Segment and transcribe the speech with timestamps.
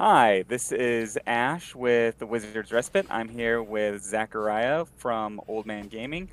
[0.00, 3.08] Hi, this is Ash with the Wizard's Respite.
[3.10, 6.28] I'm here with Zachariah from Old Man Gaming,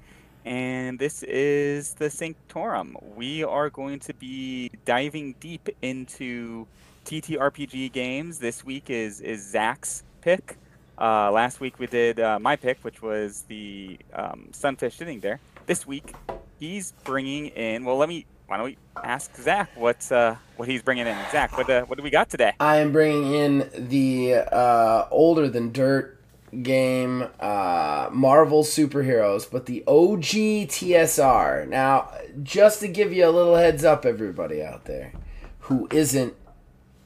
[0.45, 2.95] and this is the Sanctorum.
[3.15, 6.67] We are going to be diving deep into
[7.05, 8.37] TTRPG games.
[8.37, 10.57] This week is is Zach's pick.
[10.95, 15.39] Uh, last week we did uh, my pick, which was the um, Sunfish sitting there.
[15.65, 16.13] This week
[16.59, 17.83] he's bringing in.
[17.83, 21.17] Well, let me why don't we ask Zach what's uh, what he's bringing in?
[21.31, 22.53] Zach, what uh, what do we got today?
[22.59, 26.21] I am bringing in the uh, older than dirt
[26.61, 31.67] game uh, Marvel superheroes, but the OG TSR.
[31.67, 32.11] Now,
[32.43, 35.13] just to give you a little heads up, everybody out there
[35.61, 36.33] who isn't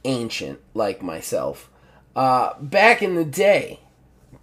[0.03, 1.69] ancient like myself,
[2.15, 3.79] uh, back in the day,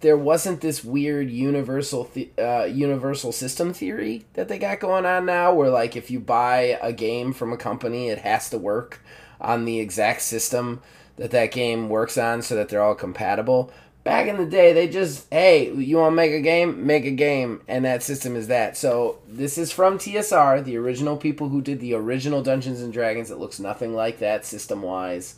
[0.01, 5.53] there wasn't this weird universal uh, universal system theory that they got going on now,
[5.53, 9.01] where like if you buy a game from a company, it has to work
[9.41, 10.81] on the exact system
[11.15, 13.71] that that game works on, so that they're all compatible.
[14.03, 17.11] Back in the day, they just hey, you want to make a game, make a
[17.11, 18.77] game, and that system is that.
[18.77, 23.31] So this is from TSR, the original people who did the original Dungeons and Dragons.
[23.31, 25.35] It looks nothing like that system wise.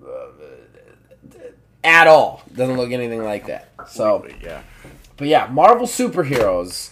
[0.00, 0.28] Uh,
[1.84, 2.42] at all.
[2.54, 3.70] Doesn't look anything like that.
[3.88, 4.62] So, yeah.
[5.16, 6.90] but yeah, Marvel Superheroes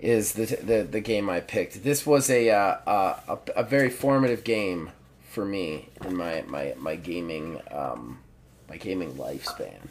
[0.00, 1.82] is the the, the game I picked.
[1.82, 4.90] This was a, uh, a a very formative game
[5.30, 8.18] for me in my my my gaming um,
[8.68, 9.88] my gaming lifespan.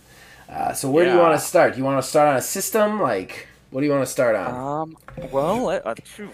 [0.49, 1.73] Uh, so where do you want to start?
[1.73, 3.01] Do you want to start on a system?
[3.01, 4.81] Like, what do you want to start on?
[4.81, 4.97] Um.
[5.31, 6.29] Well, uh, phew,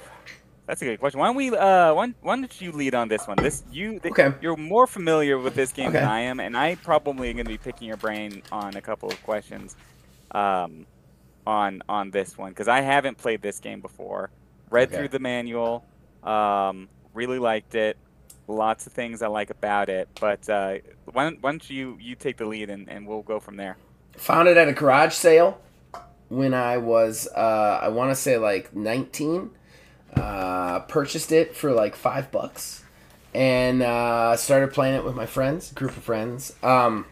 [0.72, 1.20] that's a good question.
[1.20, 1.50] Why don't we?
[1.50, 3.36] Uh, why, why don't you lead on this one?
[3.36, 4.00] This you.
[4.00, 4.34] th- Okay.
[4.42, 7.52] You're more familiar with this game than I am, and I probably am going to
[7.52, 9.76] be picking your brain on a couple of questions,
[10.32, 10.86] um,
[11.46, 14.30] on on this one because I haven't played this game before.
[14.70, 14.96] Read Okay.
[14.98, 15.84] through the manual.
[16.24, 17.98] Um, really liked it.
[18.48, 20.76] Lots of things I like about it, but uh,
[21.12, 23.76] why don't, why don't you you take the lead and, and we'll go from there.
[24.16, 25.60] Found it at a garage sale
[26.30, 29.50] when I was, uh, I want to say like 19.
[30.16, 32.84] Uh, purchased it for like five bucks
[33.34, 36.54] and uh, started playing it with my friends, group of friends.
[36.62, 37.06] Um,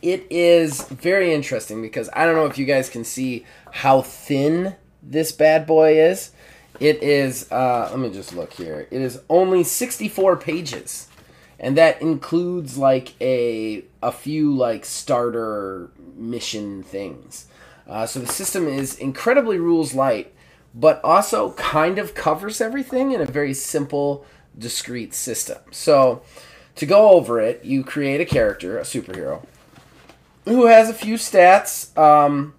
[0.00, 4.76] it is very interesting because I don't know if you guys can see how thin
[5.02, 6.30] this bad boy is.
[6.78, 8.86] It is, uh, let me just look here.
[8.90, 11.08] It is only 64 pages
[11.60, 17.46] and that includes like a a few like starter mission things.
[17.86, 20.32] Uh, so the system is incredibly rules light,
[20.74, 24.24] but also kind of covers everything in a very simple,
[24.56, 25.58] discrete system.
[25.70, 26.22] So
[26.76, 29.44] to go over it, you create a character, a superhero,
[30.44, 31.96] who has a few stats.
[31.98, 32.54] Um,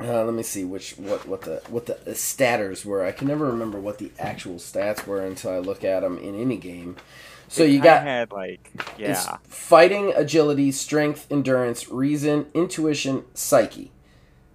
[0.00, 3.04] uh, let me see which what what the what the statters were.
[3.04, 6.40] I can never remember what the actual stats were until I look at them in
[6.40, 6.96] any game.
[7.48, 9.38] So you I got had like yeah.
[9.44, 13.90] fighting, agility, strength, endurance, reason, intuition, psyche.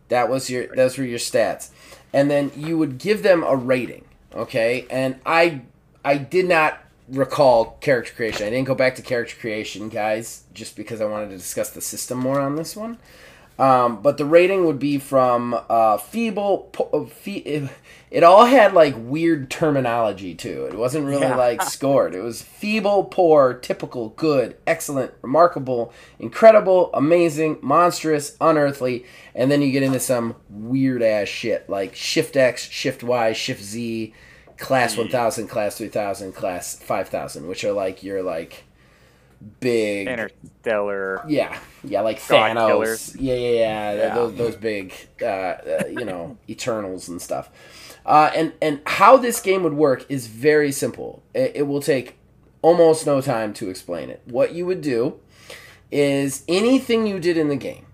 [0.10, 1.72] That was your those were your stats.
[2.14, 4.86] And then you would give them a rating, okay?
[4.90, 5.62] And I
[6.06, 6.80] I did not
[7.10, 8.48] recall character creation.
[8.48, 11.82] I didn't go back to character creation, guys, just because I wanted to discuss the
[11.82, 12.98] system more on this one.
[13.60, 16.70] Um, but the rating would be from uh, feeble.
[16.72, 17.70] Po- uh, fe-
[18.14, 20.66] it, it all had like weird terminology too.
[20.66, 21.36] It wasn't really Yeah.
[21.36, 22.14] like scored.
[22.16, 29.72] It was feeble, poor, typical, good, excellent, remarkable, incredible, amazing, monstrous, unearthly, and then you
[29.72, 34.14] get into some weird ass shit like Shift X, Shift Y, Shift Z,
[34.58, 38.64] Class one thousand, Class three thousand, Class five thousand, which are like your like
[39.60, 41.22] big Interstellar.
[41.28, 42.68] yeah, yeah, like God Thanos.
[42.68, 43.16] killers.
[43.18, 43.94] Yeah, yeah, yeah.
[43.94, 44.16] Yeah.
[44.16, 47.50] Those, those big, uh, uh, you know, Eternals and stuff.
[48.06, 51.24] Uh, and and how this game would work is very simple.
[51.34, 52.18] It, it will take
[52.62, 54.22] almost no time to explain it.
[54.26, 55.20] What you would do
[55.92, 57.86] is anything you did in the game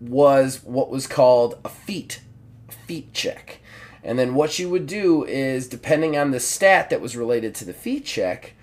[0.00, 2.22] was what was called a feat,
[2.86, 3.58] feat check.
[4.02, 7.64] And then what you would do is, depending on the stat that was related to
[7.64, 8.54] the feat check,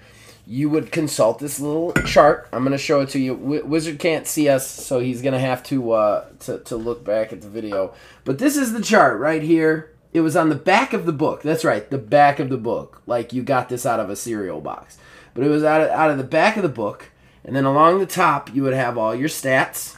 [0.45, 2.49] you would consult this little chart.
[2.51, 3.35] I'm going to show it to you.
[3.35, 7.05] W- Wizard can't see us, so he's going to have to, uh, to to look
[7.05, 7.93] back at the video.
[8.25, 9.93] But this is the chart right here.
[10.11, 11.41] It was on the back of the book.
[11.41, 13.01] That's right, the back of the book.
[13.05, 14.97] Like you got this out of a cereal box.
[15.33, 17.11] But it was out of, out of the back of the book.
[17.43, 19.97] And then along the top, you would have all your stats.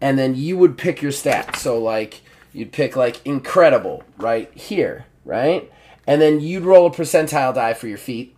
[0.00, 1.56] And then you would pick your stats.
[1.56, 2.22] So, like,
[2.52, 5.70] you'd pick, like, incredible right here, right?
[6.06, 8.36] And then you'd roll a percentile die for your feet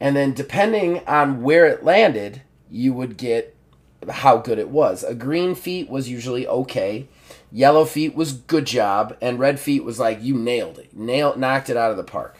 [0.00, 3.56] and then depending on where it landed, you would get
[4.10, 5.02] how good it was.
[5.02, 7.08] A green feet was usually okay,
[7.54, 11.70] yellow feet was good job, and red feet was like you nailed it, nailed knocked
[11.70, 12.36] it out of the park.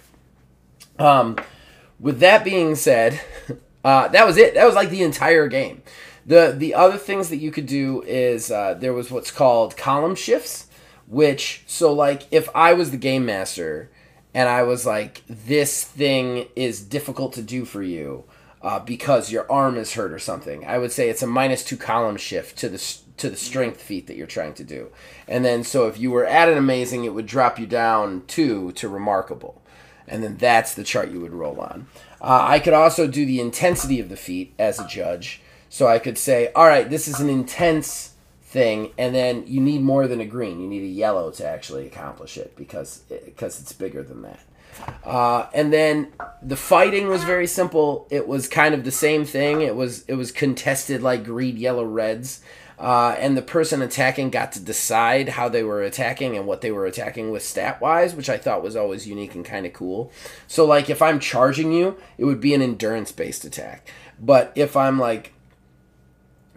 [0.99, 1.39] Um,
[2.01, 3.21] with that being said,
[3.85, 4.55] uh, that was it.
[4.55, 5.83] That was like the entire game.
[6.27, 10.17] The the other things that you could do is uh, there was what's called column
[10.17, 10.67] shifts,
[11.07, 13.91] which so like if I was the game master
[14.35, 18.25] and I was like this thing is difficult to do for you
[18.63, 21.77] uh, because your arm is hurt or something, I would say it's a minus two
[21.77, 22.79] column shift to the
[23.17, 24.91] to the strength feat that you're trying to do,
[25.29, 28.73] and then so if you were at an amazing, it would drop you down two
[28.73, 29.63] to remarkable,
[30.09, 31.87] and then that's the chart you would roll on.
[32.21, 35.41] Uh, I could also do the intensity of the feat as a judge.
[35.69, 38.13] So I could say, all right, this is an intense
[38.45, 40.61] thing, and then you need more than a green.
[40.61, 44.41] You need a yellow to actually accomplish it because because it's bigger than that.
[45.05, 46.13] Uh, and then
[46.43, 48.07] the fighting was very simple.
[48.11, 49.61] It was kind of the same thing.
[49.61, 52.41] It was it was contested like green, yellow, reds.
[52.79, 56.73] Uh, and the person attacking got to decide how they were attacking and what they
[56.73, 60.11] were attacking with stat wise, which I thought was always unique and kind of cool.
[60.49, 63.89] So, like, if I'm charging you, it would be an endurance based attack.
[64.21, 65.33] But if I'm like,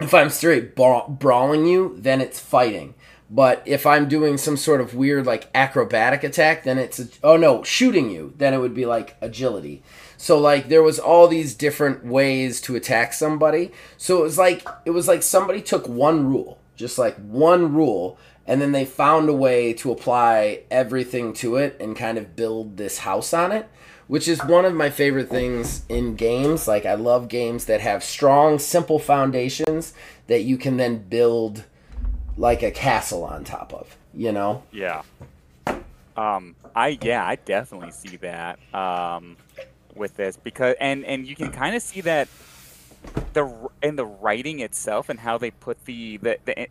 [0.00, 2.94] if I'm straight bra- brawling you, then it's fighting.
[3.30, 7.36] But if I'm doing some sort of weird like acrobatic attack, then it's a, oh
[7.36, 9.82] no, shooting you, then it would be like agility.
[10.16, 13.70] So like there was all these different ways to attack somebody.
[13.98, 18.18] So it was like it was like somebody took one rule, just like one rule,
[18.46, 22.78] and then they found a way to apply everything to it and kind of build
[22.78, 23.68] this house on it,
[24.06, 26.66] which is one of my favorite things in games.
[26.66, 29.92] Like I love games that have strong, simple foundations
[30.28, 31.64] that you can then build
[32.38, 34.62] like a castle on top of, you know?
[34.72, 35.02] Yeah.
[36.16, 39.36] Um, I yeah, I definitely see that um,
[39.94, 42.28] with this because and and you can kind of see that
[43.34, 46.66] the in the writing itself and how they put the the the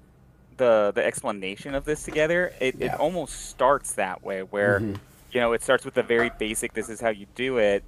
[0.58, 2.52] the, the explanation of this together.
[2.60, 2.94] It, yeah.
[2.94, 4.96] it almost starts that way where mm-hmm.
[5.32, 6.74] you know it starts with the very basic.
[6.74, 7.84] This is how you do it,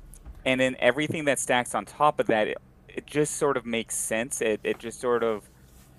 [0.45, 2.47] and then everything that stacks on top of that.
[2.47, 4.41] It, it just sort of makes sense.
[4.41, 5.49] It it just sort of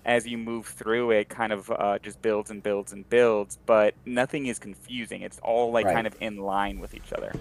[0.04, 3.94] as you move through it kind of uh, just builds and builds and builds but
[4.06, 5.94] nothing is confusing it's all like right.
[5.94, 7.32] kind of in line with each other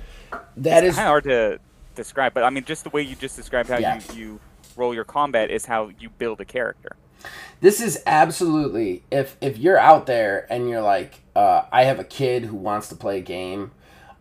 [0.58, 1.60] That it's is kind of hard to
[1.96, 4.00] describe but i mean just the way you just described how yeah.
[4.14, 4.40] you, you
[4.76, 6.96] roll your combat is how you build a character
[7.60, 12.04] this is absolutely if if you're out there and you're like uh, i have a
[12.04, 13.72] kid who wants to play a game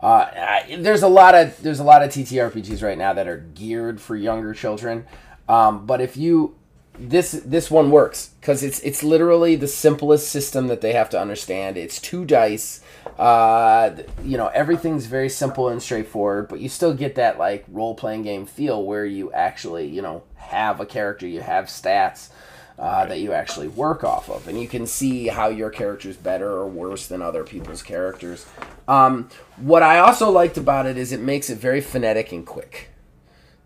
[0.01, 3.39] uh, I, there's a lot of there's a lot of TTRPGs right now that are
[3.39, 5.07] geared for younger children.
[5.49, 6.55] Um, but if you
[6.99, 11.21] this this one works because it's it's literally the simplest system that they have to
[11.21, 11.77] understand.
[11.77, 12.81] It's two dice.
[13.19, 13.91] Uh,
[14.25, 18.23] you know everything's very simple and straightforward, but you still get that like role playing
[18.23, 22.31] game feel where you actually you know have a character, you have stats.
[22.79, 26.17] Uh, that you actually work off of, and you can see how your character is
[26.17, 28.47] better or worse than other people's characters.
[28.87, 32.91] Um, what I also liked about it is it makes it very phonetic and quick.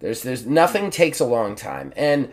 [0.00, 2.32] There's there's nothing takes a long time, and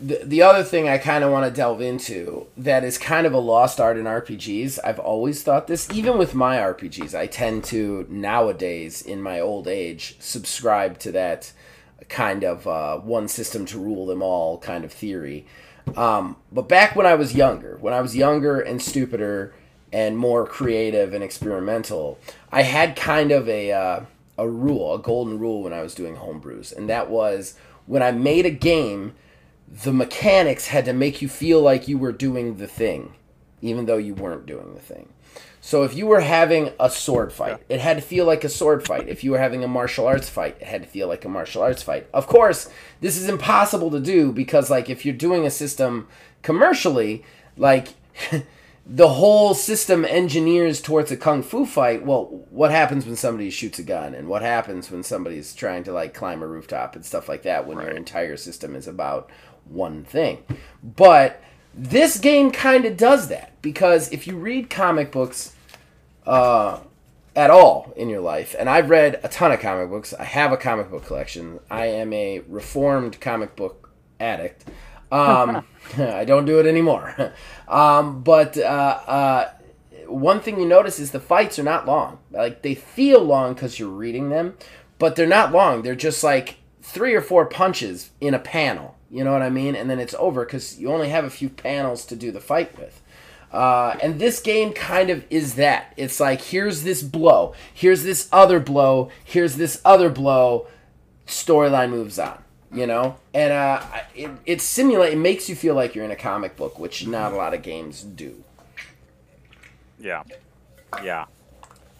[0.00, 3.32] the, the other thing I kind of want to delve into that is kind of
[3.32, 4.78] a lost art in RPGs.
[4.84, 9.68] I've always thought this, even with my RPGs, I tend to nowadays, in my old
[9.68, 11.52] age, subscribe to that
[12.08, 15.46] kind of uh, one system to rule them all kind of theory.
[15.96, 19.54] Um, but back when I was younger, when I was younger and stupider
[19.92, 22.18] and more creative and experimental,
[22.50, 24.00] I had kind of a, uh,
[24.36, 26.76] a rule, a golden rule when I was doing homebrews.
[26.76, 27.54] And that was
[27.86, 29.14] when I made a game
[29.70, 33.14] the mechanics had to make you feel like you were doing the thing,
[33.62, 35.08] even though you weren't doing the thing.
[35.60, 37.76] So if you were having a sword fight, yeah.
[37.76, 39.08] it had to feel like a sword fight.
[39.08, 41.62] If you were having a martial arts fight, it had to feel like a martial
[41.62, 42.08] arts fight.
[42.14, 46.08] Of course, this is impossible to do because like if you're doing a system
[46.42, 47.24] commercially,
[47.58, 47.88] like
[48.86, 52.04] the whole system engineers towards a kung fu fight.
[52.04, 55.92] Well, what happens when somebody shoots a gun and what happens when somebody's trying to
[55.92, 57.88] like climb a rooftop and stuff like that when right.
[57.88, 59.30] your entire system is about
[59.70, 60.44] one thing.
[60.82, 61.42] But
[61.74, 65.54] this game kind of does that because if you read comic books
[66.26, 66.80] uh,
[67.36, 70.52] at all in your life, and I've read a ton of comic books, I have
[70.52, 71.60] a comic book collection.
[71.70, 74.64] I am a reformed comic book addict.
[75.12, 75.64] Um,
[75.98, 77.32] I don't do it anymore.
[77.68, 79.50] um, but uh, uh,
[80.06, 82.18] one thing you notice is the fights are not long.
[82.30, 84.56] Like they feel long because you're reading them,
[84.98, 85.82] but they're not long.
[85.82, 89.74] They're just like three or four punches in a panel you know what I mean?
[89.74, 92.78] And then it's over because you only have a few panels to do the fight
[92.78, 93.02] with.
[93.52, 95.92] Uh, and this game kind of is that.
[95.96, 100.68] It's like here's this blow, here's this other blow, here's this other blow.
[101.26, 103.82] Storyline moves on, you know, and uh,
[104.14, 107.32] it it simulate it makes you feel like you're in a comic book, which not
[107.32, 108.42] a lot of games do.
[109.98, 110.24] Yeah,
[111.04, 111.26] yeah.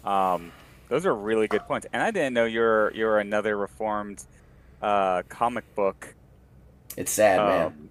[0.03, 0.51] Um,
[0.89, 4.23] those are really good points, and I didn't know you're you're another reformed
[4.81, 6.13] uh, comic book
[6.97, 7.89] it's sad, um, man.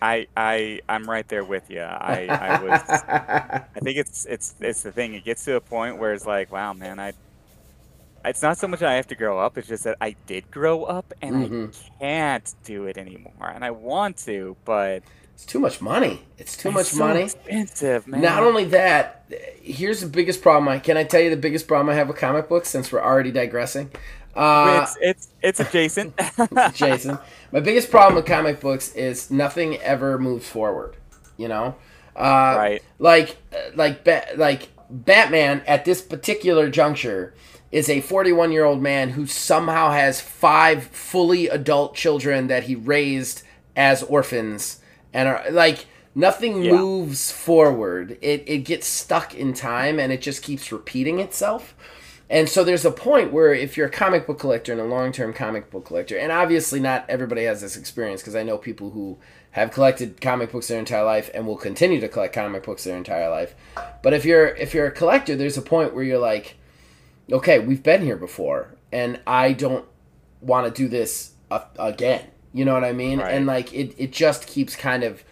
[0.00, 1.80] I I I'm right there with you.
[1.82, 2.82] I I was.
[3.08, 5.14] I think it's it's it's the thing.
[5.14, 7.12] It gets to a point where it's like, wow, man, I.
[8.24, 9.58] It's not so much I have to grow up.
[9.58, 11.76] It's just that I did grow up and Mhm.
[12.00, 13.50] I can't do it anymore.
[13.52, 15.02] And I want to, but
[15.34, 16.22] It's too much money.
[16.38, 17.22] It's too it's much so money.
[17.22, 18.20] expensive, man.
[18.20, 19.24] Not only that,
[19.60, 20.68] here's the biggest problem.
[20.68, 23.02] I can I tell you the biggest problem I have with comic books since we're
[23.02, 23.90] already digressing.
[24.34, 26.14] Uh, it's it's it's adjacent.
[26.74, 27.18] Jason,
[27.52, 30.96] my biggest problem with comic books is nothing ever moves forward.
[31.36, 31.74] You know,
[32.16, 32.82] uh, right.
[32.98, 33.36] like
[33.74, 37.34] like like Batman at this particular juncture
[37.70, 42.74] is a 41 year old man who somehow has five fully adult children that he
[42.74, 43.42] raised
[43.74, 44.80] as orphans
[45.12, 46.72] and are like nothing Yeah.
[46.72, 51.74] moves forward it it gets stuck in time and it just keeps repeating itself
[52.32, 55.34] and so there's a point where if you're a comic book collector and a long-term
[55.34, 59.18] comic book collector, and obviously not everybody has this experience because I know people who
[59.50, 62.96] have collected comic books their entire life and will continue to collect comic books their
[62.96, 63.54] entire life.
[64.02, 66.56] But if you're if you're a collector, there's a point where you're like,
[67.30, 69.84] okay, we've been here before, and I don't
[70.40, 72.24] want to do this a- again.
[72.54, 73.18] You know what I mean?
[73.18, 73.34] Right.
[73.34, 75.22] And like it, it just keeps kind of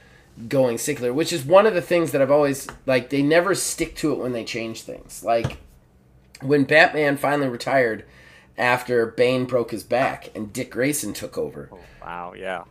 [0.49, 3.09] going secular, which is one of the things that I've always like.
[3.09, 5.25] They never stick to it when they change things.
[5.25, 5.57] Like
[6.43, 8.05] when Batman finally retired
[8.59, 11.69] after Bane broke his back and Dick Grayson took over.
[11.73, 12.35] Oh, wow.
[12.37, 12.65] Yeah.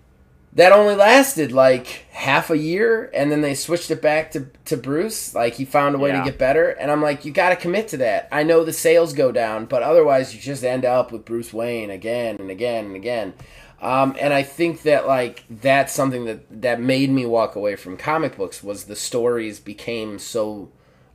[0.53, 4.77] That only lasted like half a year and then they switched it back to, to
[4.77, 5.35] Bruce.
[5.35, 6.23] Like he found a way Yeah.
[6.23, 6.69] to get better.
[6.69, 8.27] And I'm like, you got to commit to that.
[8.31, 11.91] I know the sales go down, but otherwise you just end up with Bruce Wayne
[11.91, 13.33] again and again and again.
[13.81, 17.95] Um, and I think that like that's something that that made me walk away from
[17.95, 20.69] comic books was the stories became so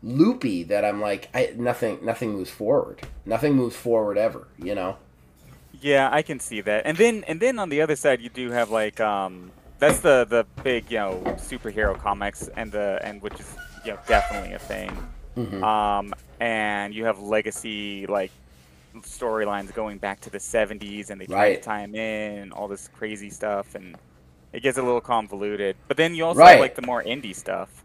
[0.05, 3.01] loopy that I'm like I nothing nothing moves forward.
[3.25, 4.99] Nothing moves forward ever, you know.
[5.73, 6.87] Yeah, I can see that.
[6.87, 10.25] And then and then on the other side you do have like um that's the
[10.29, 14.59] the big, you know, superhero comics and the and which is you know definitely a
[14.59, 14.91] thing.
[15.37, 15.63] Mhm.
[15.63, 18.33] Um and you have legacy like
[19.01, 21.55] storylines going back to the 70s and they try Right.
[21.57, 23.97] to tie 'em in and all this crazy stuff and
[24.53, 25.77] it gets a little convoluted.
[25.89, 26.53] But then you also Right.
[26.53, 27.84] have like the more indie stuff.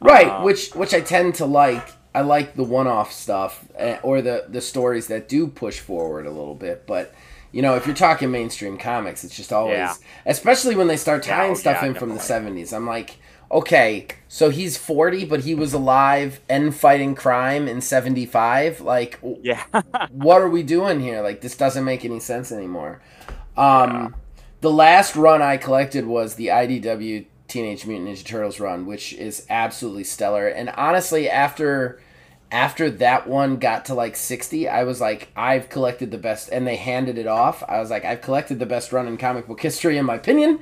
[0.00, 1.86] Right, Um, which which I tend to like.
[2.12, 6.30] I like the one-off stuff eh, or the the stories that do push forward a
[6.30, 7.14] little bit, but
[7.52, 9.94] you know, if you're talking mainstream comics, it's just always Yeah.
[10.26, 12.72] especially when they start tying oh, stuff yeah, in from the 70s.
[12.72, 13.16] I'm like,
[13.52, 18.80] okay, so he's 40 but he was alive and fighting crime in 75?
[18.80, 19.62] Like Yeah.
[20.10, 21.22] what are we doing here?
[21.22, 23.00] Like this doesn't make any sense anymore.
[23.56, 24.16] Um,
[24.62, 29.46] the last run I collected was the IDW Teenage Mutant Ninja Turtles run, which is
[29.50, 30.46] absolutely stellar.
[30.48, 32.00] And honestly, after
[32.52, 36.66] after that one got to like 60, I was like, I've collected the best, and
[36.66, 37.62] they handed it off.
[37.68, 40.58] I was like, I've collected the best run in comic book history, in my opinion.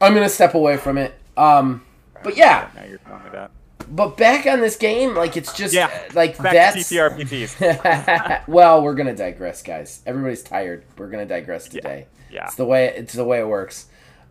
[0.00, 1.14] I'm gonna step away from it.
[1.36, 1.82] Um,
[2.24, 3.50] but yeah, now you're telling me that.
[3.88, 8.46] but back on this game, like it's just Yeah, uh, like Back that's to TTRPGs.
[8.48, 10.02] well, we're gonna digress, guys.
[10.06, 10.84] Everybody's tired.
[10.98, 11.80] We're gonna digress Yeah.
[11.80, 12.06] today.
[12.30, 12.46] Yeah.
[12.46, 13.86] It's the way it's the way it works.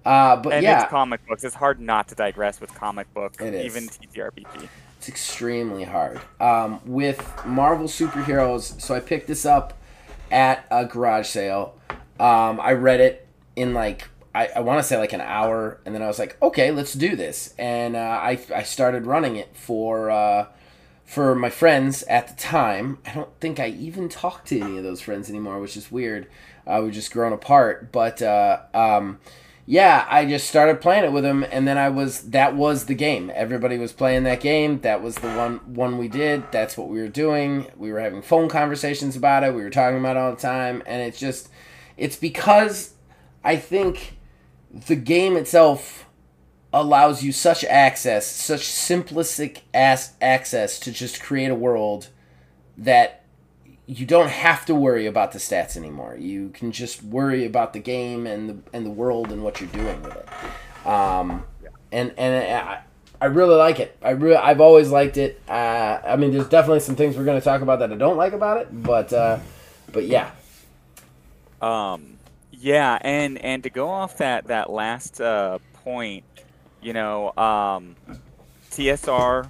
[0.05, 1.43] Uh, but And yeah, it's comic books.
[1.43, 4.69] It's hard not to digress with comic book, even TTRPG.
[4.97, 6.21] it's extremely hard.
[6.39, 9.73] Um, with Marvel superheroes, so I picked this up
[10.31, 11.75] at a garage sale.
[12.19, 15.95] Um, I read it in like I, I want to say like an hour, and
[15.95, 19.55] then I was like, okay, let's do this, and uh, I I started running it
[19.55, 20.11] for.
[20.11, 20.47] Uh,
[21.05, 24.83] for my friends at the time, I don't think I even talked to any of
[24.83, 26.27] those friends anymore, which is weird.
[26.65, 27.91] Uh, we've just grown apart.
[27.91, 29.19] But uh, um,
[29.67, 32.93] yeah, I just started playing it with him, and then I was that was the
[32.93, 33.31] game.
[33.33, 34.81] Everybody was playing that game.
[34.81, 36.51] That was the one one we did.
[36.51, 37.67] That's what we were doing.
[37.75, 39.55] We were having phone conversations about it.
[39.55, 41.49] We were talking about it all the time, and it's just
[41.97, 42.93] it's because
[43.43, 44.17] I think
[44.71, 46.05] the game itself
[46.71, 52.09] allows you such access, such simplistic ass access to just create a world
[52.77, 53.24] that
[53.87, 56.15] you don't have to worry about the stats anymore.
[56.19, 59.69] You can just worry about the game and the and the world and what you're
[59.69, 60.87] doing with it.
[60.87, 61.45] Um,
[61.91, 62.81] and and I,
[63.21, 63.95] I really like it.
[64.01, 65.39] I really I've always liked it.
[65.47, 68.17] Uh, I mean, there's definitely some things we're going to talk about that I don't
[68.17, 69.37] like about it, but uh,
[69.91, 70.31] but yeah,
[71.61, 72.17] Um,
[72.51, 76.23] yeah, and and to go off that that last uh, point,
[76.81, 77.95] you know, um,
[78.71, 79.49] TSR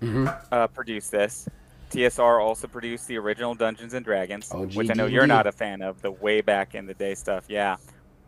[0.00, 0.36] Mhm.
[0.50, 1.48] uh, produced this.
[1.92, 5.52] TSR also produced the original Dungeons and Dragons, OG which I know you're not a
[5.52, 7.44] fan of, the way back in the day stuff.
[7.48, 7.76] Yeah,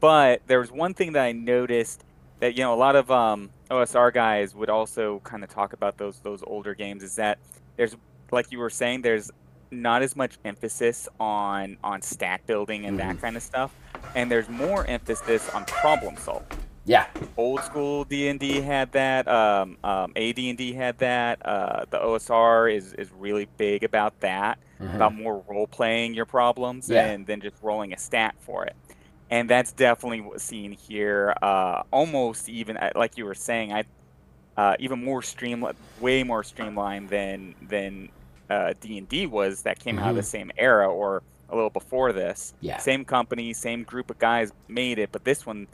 [0.01, 2.05] but there was one thing that I noticed
[2.41, 5.97] that you know a lot of um, OSR guys would also kind of talk about
[5.97, 7.39] those those older games is that
[7.77, 7.97] there's
[8.31, 9.31] like you were saying there's
[9.71, 13.75] not as much emphasis on on stat building and that kind of stuff
[14.15, 17.07] and there's more emphasis on problem solving Yeah.
[17.37, 19.27] Old school D and D had that.
[19.27, 21.45] Um, um, AD and D had that.
[21.45, 24.95] Uh, the OSR is is really big about that, Mhm.
[24.97, 27.07] about more role playing your problems Yeah.
[27.07, 28.77] and then just rolling a stat for it.
[29.31, 31.35] And that's definitely what's seen here.
[31.41, 33.85] Uh, almost even uh, like you were saying, I
[34.57, 38.11] uh, even more streamlined, way more streamlined than than
[38.51, 39.63] uh, D and D was.
[39.63, 40.27] That came out of the Mhm.
[40.27, 42.53] same era or a little before this.
[42.61, 42.77] Yeah.
[42.77, 45.67] Same company, same group of guys made it, but this one,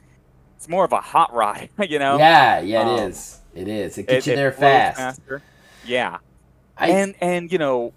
[0.61, 1.69] it's more of a hot rod.
[1.89, 2.19] You know.
[2.19, 3.39] Yeah, yeah, it Um, is.
[3.55, 3.97] It is.
[3.97, 4.97] It gets you there fast.
[4.97, 5.41] faster.
[5.87, 6.19] Yeah,
[6.77, 7.93] I, and and you know,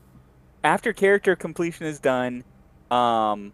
[0.64, 2.42] after character completion is done,
[2.90, 3.52] um,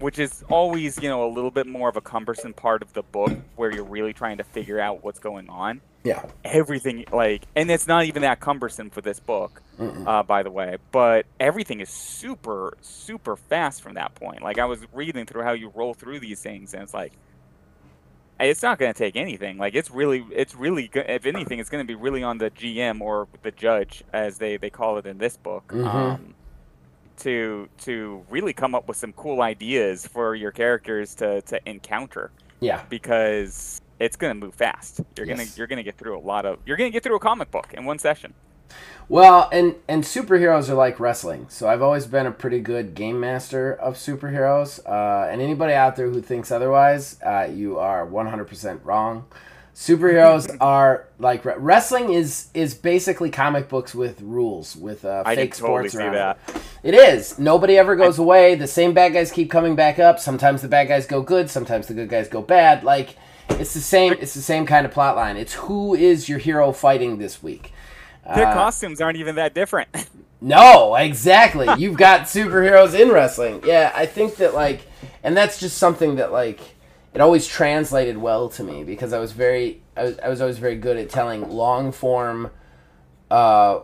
[0.00, 3.04] which is always you know a little bit more of a cumbersome part of the
[3.04, 5.80] book where you're really trying to figure out what's going on.
[6.02, 6.24] yeah.
[6.44, 10.78] Everything like, and it's not even that cumbersome for this book, uh, by the way.
[10.90, 14.42] But everything is super super fast from that point.
[14.42, 17.12] Like I was reading through how you roll through these things, and it's like.
[18.42, 19.56] It's not going to take anything.
[19.58, 21.06] Like it's really, it's really good.
[21.08, 24.56] If anything, it's going to be really on the GM or the judge, as they
[24.56, 25.86] they call it in this book, Mhm.
[25.86, 26.34] um,
[27.18, 32.30] to to really come up with some cool ideas for your characters to to encounter
[32.60, 32.82] Yeah.
[32.88, 35.00] because it's going to move fast.
[35.16, 35.38] You're Yes.
[35.38, 37.72] gonna you're gonna get through a lot of you're gonna get through a comic book
[37.74, 38.34] in one session.
[39.12, 41.44] Well, and and superheroes are like wrestling.
[41.50, 44.80] So I've always been a pretty good game master of superheroes.
[44.86, 49.26] Uh, and anybody out there who thinks otherwise, uh, you are 100% wrong.
[49.74, 55.34] Superheroes are like re- wrestling is is basically comic books with rules with uh, I
[55.34, 56.38] fake totally sports see around that.
[56.48, 56.62] it.
[56.82, 57.38] It is.
[57.38, 58.54] Nobody ever goes away.
[58.54, 60.20] The same bad guys keep coming back up.
[60.20, 61.50] Sometimes the bad guys go good.
[61.50, 62.82] Sometimes the good guys go bad.
[62.82, 63.16] Like
[63.50, 64.14] it's the same.
[64.14, 65.36] It's the same kind of plot line.
[65.36, 67.74] It's who is your hero fighting this week.
[68.24, 69.88] Their Uh, costumes aren't even that different.
[70.40, 71.68] no, exactly.
[71.78, 73.62] You've got superheroes in wrestling.
[73.66, 74.82] Yeah, I think that like,
[75.22, 76.60] and that's just something that like,
[77.14, 80.58] it always translated well to me because I was very, I was, I was always
[80.58, 82.50] very good at telling long form,
[83.30, 83.80] uh,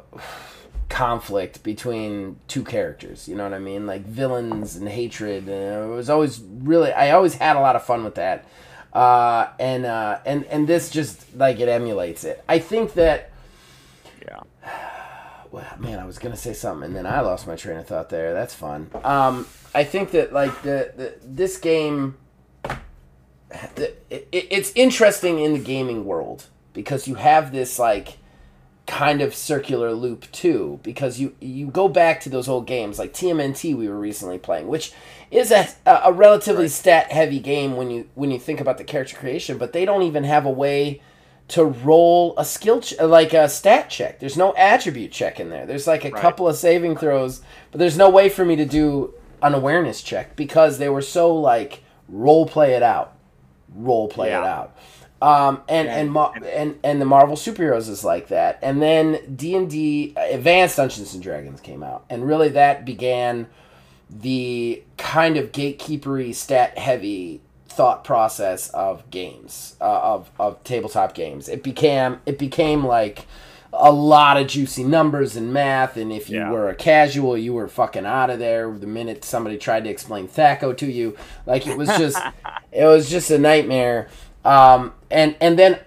[0.88, 3.28] conflict between two characters.
[3.28, 3.86] You know what I mean?
[3.86, 5.48] Like villains and hatred.
[5.48, 8.46] And it was always really, I always had a lot of fun with that.
[8.92, 12.42] Uh, and uh, and and this just like it emulates it.
[12.48, 13.30] I think that.
[15.50, 18.08] well, man, I was gonna say something and then I lost my train of thought
[18.10, 18.32] there.
[18.34, 18.90] That's fun.
[19.04, 22.16] Um, I think that like the, the this game,
[23.74, 28.18] the, it, it's interesting in the gaming world because you have this like
[28.86, 33.12] kind of circular loop too because you you go back to those old games like
[33.12, 34.92] TMNT we were recently playing which
[35.30, 36.70] is a, a relatively Right.
[36.70, 40.04] stat heavy game when you when you think about the character creation but they don't
[40.04, 41.02] even have a way
[41.48, 44.18] to roll a skill ch- like a stat check.
[44.20, 45.64] There's no attribute check in there.
[45.66, 46.20] There's like a Right.
[46.20, 50.36] couple of saving throws but there's no way for me to do an awareness check
[50.36, 53.14] because they were so like role play it out.
[53.74, 54.76] Role play it out.
[55.20, 58.58] Um, and and, And- Ma- and and the Marvel superheroes is like that.
[58.62, 63.46] And then D and D Advanced Dungeons and Dragons came out, and really that began
[64.10, 67.40] the kind of gatekeepery, stat heavy
[67.78, 71.48] thought process of games uh, of of tabletop games.
[71.48, 73.24] It became it became like
[73.72, 76.50] a lot of juicy numbers and math, and if you Yeah.
[76.50, 80.26] were a casual, you were fucking out of there the minute somebody tried to explain
[80.26, 81.16] THAC0 to you.
[81.46, 82.18] Like it was just
[82.72, 84.08] it was just a nightmare.
[84.44, 85.78] Um, and and then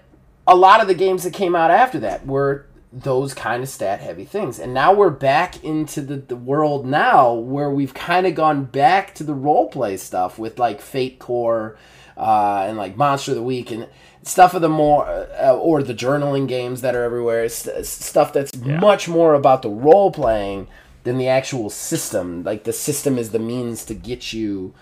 [0.46, 4.00] a lot of the games that came out after that were those kind of stat
[4.00, 4.58] heavy things.
[4.58, 9.14] And now we're back into the, the world now where we've kind of gone back
[9.14, 11.78] to the role play stuff with like Fate Core
[12.18, 13.88] uh, and like Monster of the Week and
[14.22, 17.44] stuff of the more uh, or the journaling games that are everywhere.
[17.44, 18.78] It's, it's stuff that's Yeah.
[18.78, 20.68] much more about the role playing
[21.04, 22.44] than the actual system.
[22.44, 24.74] Like the system is the means to get you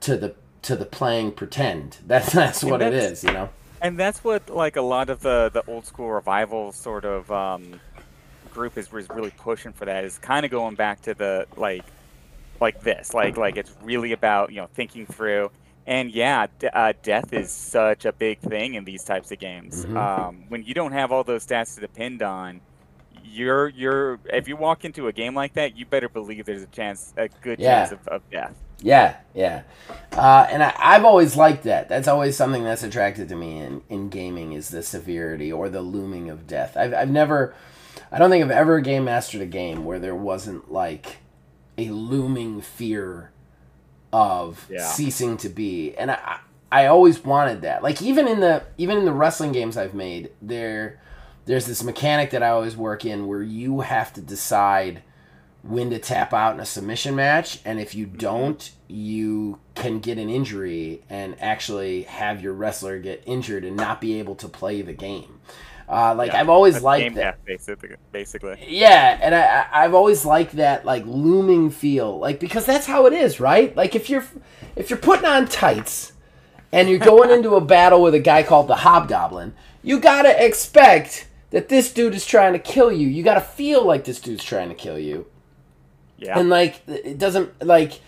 [0.00, 1.98] to the to the playing pretend.
[2.06, 3.48] That's that's what it that's- is, you know.
[3.80, 7.80] And that's what like a lot of the the old school revival sort of um,
[8.52, 9.84] group is, is really pushing for.
[9.84, 11.84] That is kind of going back to the like
[12.60, 15.50] like this, like like it's really about you know thinking through.
[15.86, 19.86] And yeah, d- uh, death is such a big thing in these types of games.
[19.86, 19.96] Mhm.
[19.96, 22.60] Um, when you don't have all those stats to depend on,
[23.24, 26.66] you're you're if you walk into a game like that, you better believe there's a
[26.66, 27.80] chance, a good Yeah.
[27.86, 28.54] chance of, of death.
[28.80, 29.62] Yeah, yeah.
[30.12, 31.88] Uh, and I, I've always liked that.
[31.88, 35.82] That's always something that's attracted to me in, in gaming is the severity or the
[35.82, 36.76] looming of death.
[36.76, 37.54] I've, I've never,
[38.10, 41.18] I don't think I've ever game mastered a game where there wasn't like
[41.76, 43.30] a looming fear
[44.12, 44.86] of Yeah.
[44.86, 45.94] ceasing to be.
[45.96, 46.38] And I,
[46.70, 47.82] I always wanted that.
[47.82, 51.00] Like even in the even in the wrestling games I've made, there
[51.46, 55.02] there's this mechanic that I always work in where you have to decide
[55.62, 60.16] when to tap out in a submission match, and if you don't, you can get
[60.18, 64.82] an injury and actually have your wrestler get injured and not be able to play
[64.82, 65.40] the game.
[65.90, 67.44] Uh, like Yeah, I've always liked that.
[67.44, 67.96] basically.
[68.12, 68.58] basically.
[68.68, 69.40] Yeah, and I,
[69.72, 73.74] I- I've always liked that like looming feel, like because that's how it is, right?
[73.74, 74.24] Like if you're
[74.76, 76.12] if you're putting on tights
[76.72, 81.26] and you're going into a battle with a guy called the Hobgoblin, you gotta expect
[81.50, 83.08] that this dude is trying to kill you.
[83.08, 85.26] You gotta feel like this dude's trying to kill you,
[86.18, 86.38] Yeah.
[86.38, 88.00] and like it doesn't like.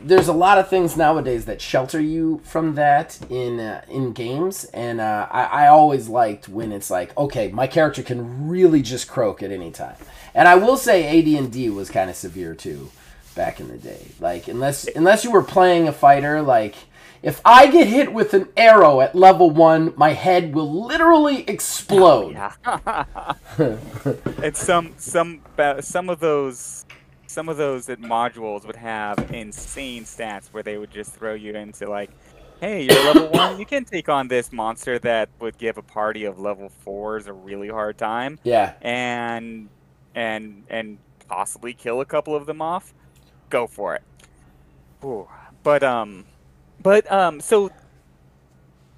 [0.00, 4.64] There's a lot of things nowadays that shelter you from that in uh, in games,
[4.66, 9.08] and uh, I, I always liked when it's like, okay, my character can really just
[9.08, 9.96] croak at any time.
[10.34, 12.90] And I will say, AD and D was kind of severe too,
[13.34, 14.06] back in the day.
[14.20, 16.74] Like unless unless you were playing a fighter, like
[17.22, 22.36] if I get hit with an arrow at level one, my head will literally explode.
[22.66, 23.04] Yeah.
[24.42, 26.84] and some some ba- some of those
[27.28, 31.54] some of those that modules would have insane stats where they would just throw you
[31.54, 32.10] into like,
[32.60, 36.24] hey, you're level one, you can take on this monster that would give a party
[36.24, 39.68] of level fours a really hard time, Yeah, and
[40.14, 42.94] and and possibly kill a couple of them off.
[43.50, 44.02] Go for it.
[45.04, 45.28] Ooh.
[45.62, 46.24] But um,
[46.82, 47.70] but um, so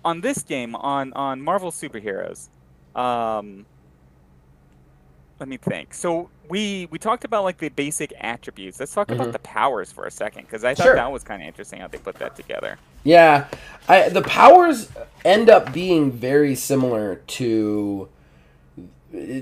[0.04, 2.48] on this game on on Marvel superheroes,
[2.94, 3.66] um,
[5.40, 5.94] let me think.
[5.94, 8.78] So we we talked about like the basic attributes.
[8.78, 9.14] Let's talk Mhm.
[9.14, 10.94] about the powers for a second because I thought Sure.
[10.96, 12.78] that was kind of interesting how they put that together.
[13.04, 13.46] Yeah,
[13.88, 14.88] I, the powers
[15.24, 18.08] end up being very similar to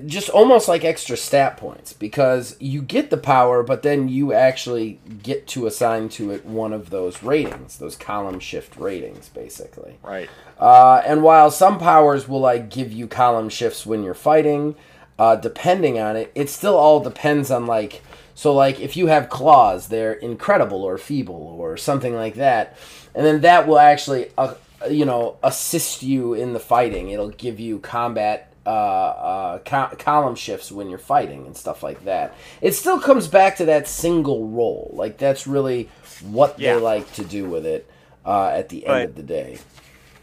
[0.07, 4.99] just almost like extra stat points because you get the power, but then you actually
[5.23, 9.99] get to assign to it one of those ratings, those column shift ratings, basically.
[10.03, 10.31] Right.
[10.59, 14.75] Uh, and while some powers will like give you column shifts when you're fighting,
[15.18, 18.02] uh, depending on it, it still all depends on like
[18.35, 22.76] so like if you have claws, they're incredible or feeble or something like that,
[23.14, 24.54] and then that will actually uh,
[24.88, 27.11] you know assist you in the fighting.
[27.11, 28.44] It'll give you combat.
[28.66, 32.35] Uh, uh, co- column shifts when you're fighting and stuff like that.
[32.61, 34.90] It still comes back to that single role.
[34.92, 35.88] Like that's really
[36.22, 36.74] what Yeah.
[36.74, 37.90] they like to do with it
[38.26, 39.59] uh, at the end But- of the day.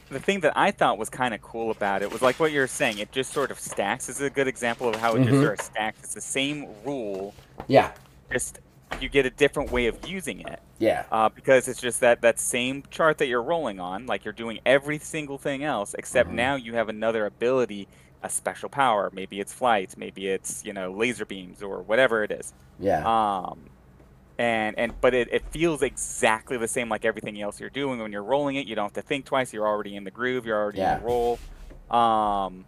[0.10, 2.68] The thing that I thought was kind of cool about it was like what you're
[2.68, 3.00] saying.
[3.00, 4.08] It just sort of stacks.
[4.08, 5.26] This is a good example of how it Mhm.
[5.28, 6.00] just sort of stacks.
[6.04, 7.34] It's the same rule,
[7.68, 7.91] Yeah,
[8.32, 8.60] just
[9.02, 10.60] you get a different way of using it.
[10.78, 11.06] yeah.
[11.12, 14.60] Uh, because it's just that that same chart that you're rolling on, like you're doing
[14.65, 16.34] every single thing else, except Mhm.
[16.34, 17.88] now you have another ability,
[18.24, 19.10] a special power.
[19.13, 22.54] Maybe it's flight, maybe it's you know laser beams or whatever it is.
[22.80, 23.04] Yeah.
[23.06, 23.70] Um,
[24.38, 28.12] and and but it, it feels exactly the same like everything else you're doing when
[28.12, 28.67] you're rolling it.
[28.67, 29.54] You don't have to think twice.
[29.54, 30.45] You're already in the groove.
[30.45, 30.95] You're already Yeah.
[30.98, 31.39] in the roll.
[31.89, 32.65] Um,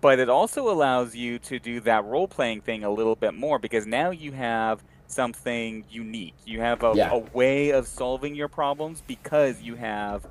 [0.00, 3.58] but it also allows you to do that role playing thing a little bit more
[3.58, 6.34] because now you have something unique.
[6.46, 7.10] You have a, Yeah.
[7.10, 10.26] a way of solving your problems because you have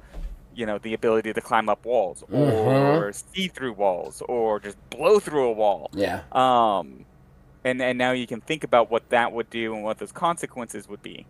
[0.55, 2.97] you know the ability to climb up walls Mhm.
[2.99, 6.21] or see through walls or just blow through a wall yeah.
[6.33, 7.05] um
[7.69, 10.87] and and now you can think about what that would do and what those consequences
[10.89, 11.27] would be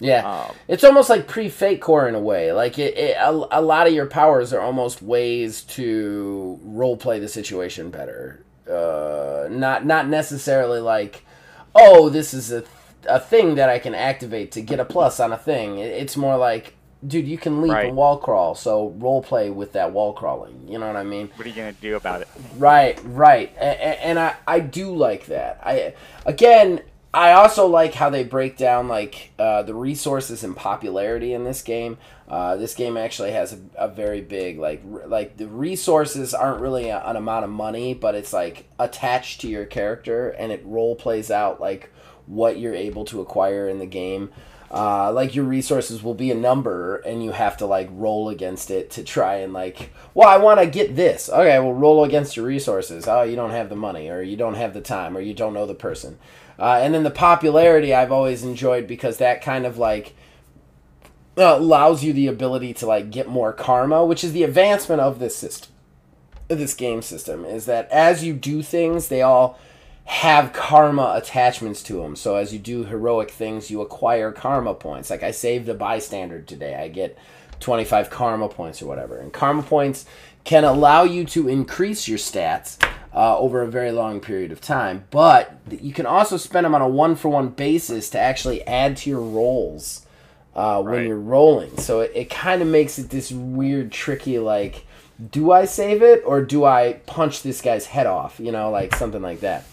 [0.00, 0.24] Yeah.
[0.24, 2.52] um It's almost like pre-fate core in a way.
[2.52, 7.18] Like it, it a, a lot of your powers are almost ways to role play
[7.20, 8.44] the situation better.
[8.68, 11.24] Uh, not not necessarily like,
[11.74, 12.64] oh, this is a
[13.08, 15.78] a thing that I can activate to get a plus on a thing.
[15.78, 16.74] It, it's more like,
[17.06, 17.86] dude, you can leap Right.
[17.88, 20.66] and wall crawl, so role play with that wall crawling.
[20.68, 21.30] You know what I mean?
[21.36, 25.26] what are you gonna do about it Right, right, and, and I I do like
[25.26, 25.60] that.
[25.62, 25.94] I
[26.26, 26.80] again,
[27.14, 31.60] I also like how they break down like uh, the resources and popularity in this
[31.62, 31.98] game.
[32.26, 36.62] Uh, this game actually has a, a very big like r- like the resources aren't
[36.62, 40.62] really a, an amount of money, but it's like attached to your character, and it
[40.64, 41.90] role plays out like
[42.26, 44.30] what you're able to acquire in the game.
[44.72, 48.70] Uh, like your resources will be a number and you have to like roll against
[48.70, 51.28] it to try and like well i want to get this.
[51.28, 53.06] Okay well roll against your resources.
[53.06, 55.52] Oh you don't have the money or you don't have the time or you don't
[55.52, 56.18] know the person.
[56.58, 60.14] Uh, and then the popularity i've always enjoyed because that kind of like
[61.36, 65.18] uh, allows you the ability to like get more karma which is the advancement of
[65.18, 65.72] this system
[66.48, 69.58] this game system is that as you do things they all
[70.04, 72.16] have karma attachments to them.
[72.16, 75.10] So as you do heroic things, you acquire karma points.
[75.10, 77.16] Like I saved a bystander today, I get
[77.60, 79.18] 25 karma points or whatever.
[79.18, 80.04] And karma points
[80.44, 82.82] can allow you to increase your stats
[83.14, 86.80] uh, over a very long period of time, but you can also spend them on
[86.82, 90.04] a one for one basis to actually add to your rolls
[90.56, 91.06] uh, when Right.
[91.06, 91.76] you're rolling.
[91.76, 94.86] So it, it kind of makes it this weird, tricky, like,
[95.30, 98.40] do I save it or do I punch this guy's head off?
[98.40, 99.64] You know, like something like that.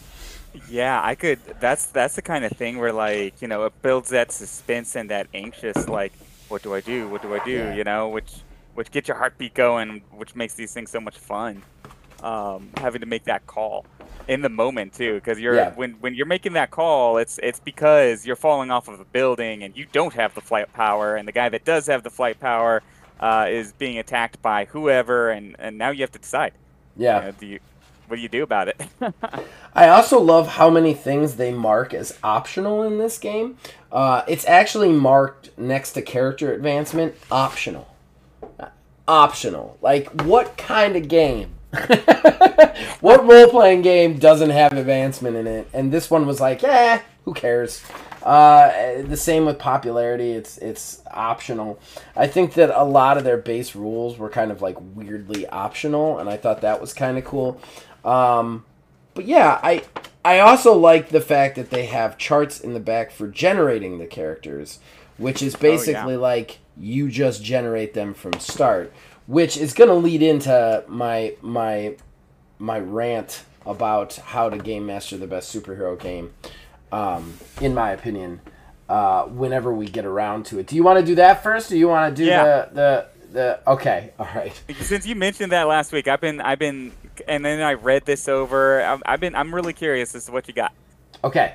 [0.53, 1.43] Yeah, I could.
[1.59, 5.09] That's that's the kind of thing where like you know it builds that suspense and
[5.11, 7.07] that anxious like, what do I do?
[7.09, 7.51] What do I do?
[7.51, 7.69] Yeah.
[7.69, 11.63] You know, which which gets your heartbeat going, which makes these things so much fun.
[12.21, 13.87] Um, having to make that call
[14.27, 15.73] in the moment too, because you're Yeah.
[15.73, 19.63] when when you're making that call, it's it's because you're falling off of a building
[19.63, 22.39] and you don't have the flight power, and the guy that does have the flight
[22.39, 22.83] power
[23.19, 26.53] uh, is being attacked by whoever, and and now you have to decide.
[27.07, 27.21] You Yeah.
[27.21, 27.59] know, do you
[28.09, 28.81] what do you do about it?
[29.75, 33.57] I also love how many things they mark as optional in this game.
[33.91, 37.87] Uh, it's actually marked next to character advancement optional.
[39.07, 39.77] Optional.
[39.81, 41.51] Like, what kind of game?
[42.99, 45.69] what role playing game doesn't have advancement in it?
[45.71, 47.83] And this one was like, yeah, who cares?
[48.23, 50.31] Uh, the same with popularity.
[50.31, 51.79] It's it's optional.
[52.15, 56.19] I think that a lot of their base rules were kind of like weirdly optional,
[56.19, 57.61] and I thought that was kind of cool.
[58.05, 58.65] Um,
[59.13, 59.83] but yeah, I
[60.23, 64.05] I also like the fact that they have charts in the back for generating the
[64.05, 64.79] characters,
[65.17, 68.93] which is basically like you just generate them from start,
[69.27, 71.95] which is going to lead into my my
[72.57, 76.33] my rant about how to game master the best superhero game,
[76.91, 78.41] um, in my opinion.
[78.87, 81.75] Uh, whenever we get around to it, do you want to do that first, or
[81.77, 82.43] you want to do Yeah.
[82.43, 83.59] the the the?
[83.69, 84.59] Okay, all right.
[84.81, 86.91] Since you mentioned that last week, I've been I've been
[87.27, 88.81] and then I read this over.
[88.81, 90.73] I've, I've been I'm really curious as to what you got.
[91.23, 91.53] Okay,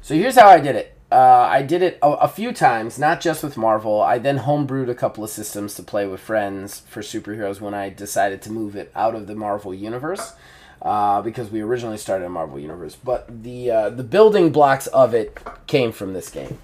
[0.00, 0.96] so here's how I did it.
[1.10, 4.00] Uh, I did it a, a few times, not just with Marvel.
[4.00, 7.90] I then homebrewed a couple of systems to play with friends for superheroes when I
[7.90, 10.32] decided to move it out of the Marvel universe.
[10.80, 15.14] Uh, because we originally started in Marvel universe, but the uh, the building blocks of
[15.14, 16.58] it came from this game.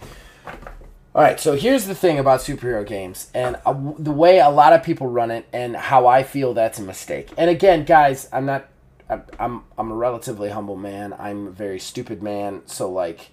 [1.19, 4.73] All right, so here's the thing about superhero games and uh, the way a lot
[4.73, 7.31] of people run it, and how I feel that's a mistake.
[7.37, 8.69] And again, guys, I'm not.
[9.11, 11.13] I'm I'm, I'm a relatively humble man.
[11.19, 12.63] I'm a very stupid man.
[12.67, 13.31] So like,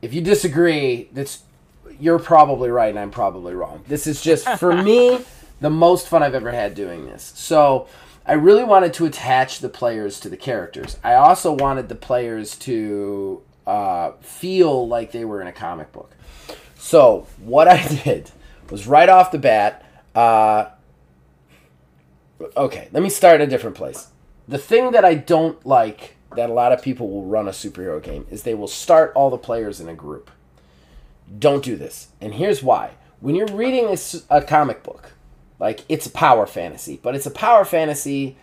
[0.00, 1.42] if you disagree, that's
[1.98, 3.82] you're probably right and I'm probably wrong.
[3.88, 5.18] This is just for me
[5.60, 7.32] the most fun I've ever had doing this.
[7.34, 7.88] So
[8.24, 10.96] I really wanted to attach the players to the characters.
[11.02, 16.14] I also wanted the players to uh, feel like they were in a comic book.
[16.80, 18.30] So what I did
[18.70, 19.84] was right off the bat.
[20.14, 20.70] Uh,
[22.56, 24.08] okay, let me start a different place.
[24.48, 28.02] The thing that I don't like that a lot of people will run a superhero
[28.02, 30.30] game is they will start all the players in a group.
[31.38, 32.08] Don't do this.
[32.20, 32.92] And here's why.
[33.20, 33.96] When you're reading
[34.30, 35.12] a comic book,
[35.58, 38.36] like it's a power fantasy, but it's a power fantasy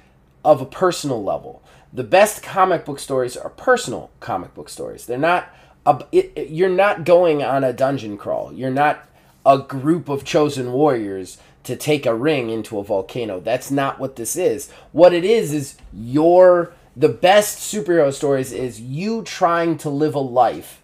[0.45, 1.63] of a personal level.
[1.91, 5.05] The best comic book stories are personal comic book stories.
[5.07, 5.51] They're not
[5.87, 8.53] a, it, it- you're not going on a dungeon crawl.
[8.53, 9.03] You're not
[9.45, 13.39] a group of chosen warriors to take a ring into a volcano.
[13.39, 14.69] That's not what this is.
[14.91, 20.19] What it is is your the best superhero stories is you trying to live a
[20.19, 20.81] life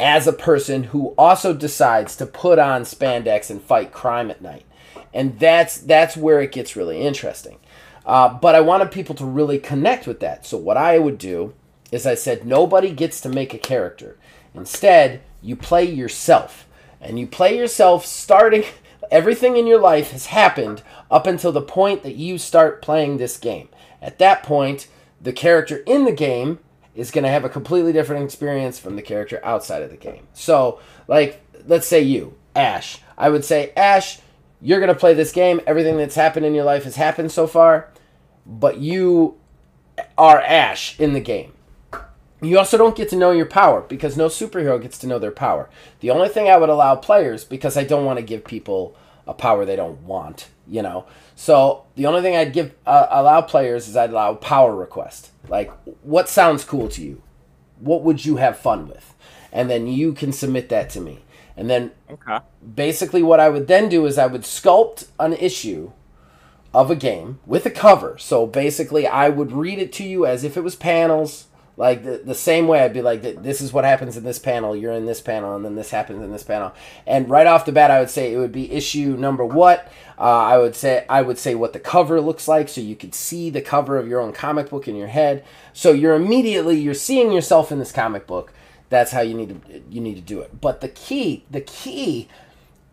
[0.00, 4.64] as a person who also decides to put on spandex and fight crime at night.
[5.14, 7.58] And that's that's where it gets really interesting.
[8.04, 10.44] Uh, but I wanted people to really connect with that.
[10.44, 11.54] So what I would do
[11.92, 14.16] is I said nobody gets to make a character.
[14.54, 16.66] Instead, you play yourself.
[17.00, 18.64] And you play yourself starting
[19.10, 23.36] everything in your life has happened up until the point that you start playing this
[23.36, 23.68] game.
[24.00, 24.88] At that point,
[25.20, 26.58] the character in the game
[26.94, 30.26] is going to have a completely different experience from the character outside of the game.
[30.32, 33.00] So, like, let's say you, Ash.
[33.18, 34.20] I would say, Ash,
[34.60, 35.60] you're going to play this game.
[35.66, 37.90] Everything that's happened in your life has happened so far,
[38.46, 39.36] but you
[40.16, 41.52] are Ash in the game.
[42.42, 45.30] You also don't get to know your power because no superhero gets to know their
[45.30, 45.70] power.
[46.00, 49.32] The only thing I would allow players, because I don't want to give people a
[49.32, 51.06] power they don't want, you know.
[51.36, 55.30] So the only thing I'd give uh, allow players is I'd allow power request.
[55.48, 57.22] Like, what sounds cool to you?
[57.80, 59.14] What would you have fun with?
[59.52, 61.24] And then you can submit that to me.
[61.56, 62.38] And then Okay.
[62.74, 65.92] basically what I would then do is I would sculpt an issue
[66.74, 68.18] of a game with a cover.
[68.18, 71.46] So basically I would read it to you as if it was panels.
[71.76, 74.76] Like the, the same way I'd be like, this is what happens in this panel,
[74.76, 76.72] you're in this panel, and then this happens in this panel.
[77.06, 79.90] And right off the bat, I would say it would be issue number what.
[80.16, 83.14] Uh, I would say I would say what the cover looks like, so you could
[83.14, 85.44] see the cover of your own comic book in your head.
[85.72, 88.52] So you're immediately you're seeing yourself in this comic book.
[88.88, 90.60] That's how you need to you need to do it.
[90.60, 92.28] But the key, the key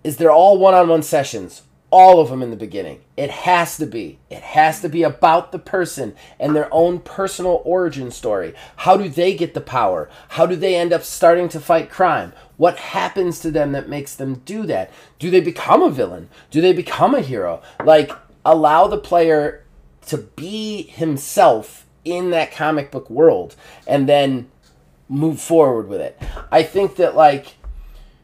[0.04, 1.62] is they're all one-on-one sessions
[1.92, 3.02] all of them in the beginning.
[3.18, 4.18] It has to be.
[4.30, 8.54] It has to be about the person and their own personal origin story.
[8.78, 10.10] How do they get the power?
[10.30, 12.32] How do they end up starting to fight crime?
[12.56, 14.90] What happens to them that makes them do that?
[15.20, 16.30] Do they become a villain?
[16.50, 17.62] Do they become a hero?
[17.84, 18.12] Like
[18.46, 19.66] allow the player
[20.08, 24.50] to be himself in that comic book world and then
[25.10, 26.20] move forward with it.
[26.52, 27.56] I think that like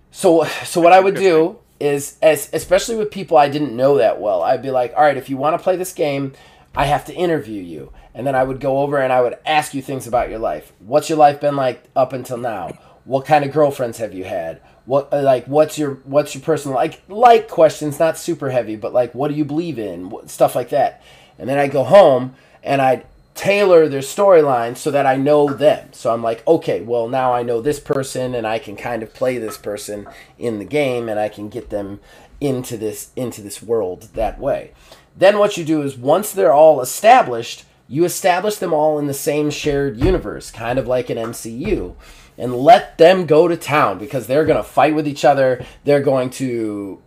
[0.10, 4.20] so so what I would do is as especially with people I didn't know that
[4.20, 6.34] well, I'd be like, "All right, if you want to play this game,
[6.76, 9.74] I have to interview you." And then I would go over and I would ask
[9.74, 10.74] you things about your life.
[10.80, 12.78] What's your life been like up until now?
[13.06, 14.62] What kind of girlfriends have you had?
[14.86, 18.94] What uh, like what's your what's your personal like like questions, not super heavy, but
[18.94, 20.12] like what do you believe in?
[20.28, 21.02] Stuff like that.
[21.38, 23.06] And then I go home and I'd
[23.38, 25.90] tailor their storyline so that I know them.
[25.94, 29.14] So I'm like, okay, well now I know this person and I can kind of
[29.14, 32.02] play this person in the game and I can get them
[32.42, 34.72] into this into this world that way.
[35.16, 39.14] Then what you do is once they're all established, you establish them all in the
[39.14, 41.96] same shared universe, kind of like an MCU.
[42.40, 45.66] And let them go to town because they're going to fight with each other.
[45.86, 47.02] They're going to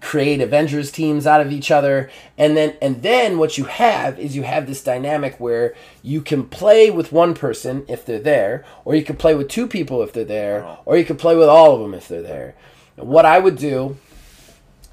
[0.00, 2.10] create Avengers teams out of each other.
[2.38, 6.44] And then and then what you have is you have this dynamic where you can
[6.46, 10.12] play with one person if they're there, or you can play with two people if
[10.12, 12.54] they're there, or you can play with all of them if they're there.
[12.96, 13.96] What I would do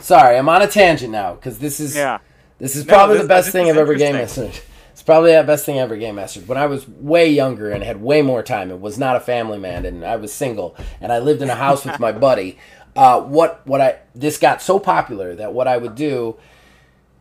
[0.00, 2.18] Sorry, I'm on a tangent now because this is Yeah.
[2.58, 4.44] this is No, probably this- the best thing I've ever game interesting.
[4.46, 4.64] mastered.
[4.92, 6.46] It's probably the best thing I ever game mastered.
[6.46, 9.58] When I was way younger and had way more time and was not a family
[9.58, 12.58] man and I was single and I lived in a house with my buddy,
[12.96, 16.36] uh, what what I this got so popular that what I would do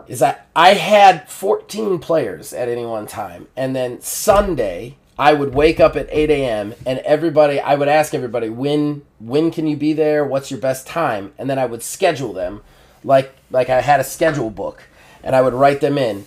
[0.08, 5.54] is that I had 14 players at any one time, and then Sunday I would
[5.54, 6.74] wake up at 8 a.m.
[6.86, 10.26] and everybody I would ask everybody when when can you be there?
[10.26, 11.34] What's your best time?
[11.38, 12.62] And then I would schedule them
[13.04, 14.84] like like I had a schedule book,
[15.24, 16.26] and I would write them in,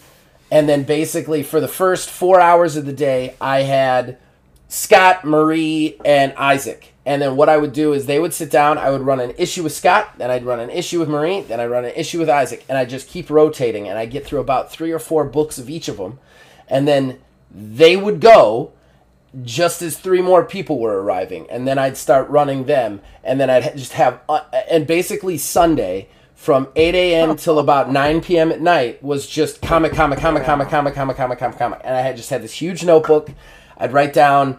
[0.50, 4.18] and then basically for the first four hours of the day I had
[4.74, 6.92] Scott, Marie, and Isaac.
[7.06, 9.32] And then what I would do is they would sit down, I would run an
[9.38, 12.18] issue with Scott, then I'd run an issue with Marie, then I'd run an issue
[12.18, 15.26] with Isaac, and I just keep rotating and I get through about 3 or 4
[15.26, 16.18] books of each of them.
[16.66, 17.18] And then
[17.54, 18.72] they would go
[19.44, 23.50] just as three more people were arriving and then I'd start running them and then
[23.50, 27.36] I'd just have uh, and basically Sunday from 8 a.m.
[27.36, 28.52] till about 9 p.m.
[28.52, 32.00] at night was just comic, comic, comic, comic, comic, comic, comic, comic, comic, and I
[32.00, 33.30] had just had this huge notebook.
[33.76, 34.58] I'd write down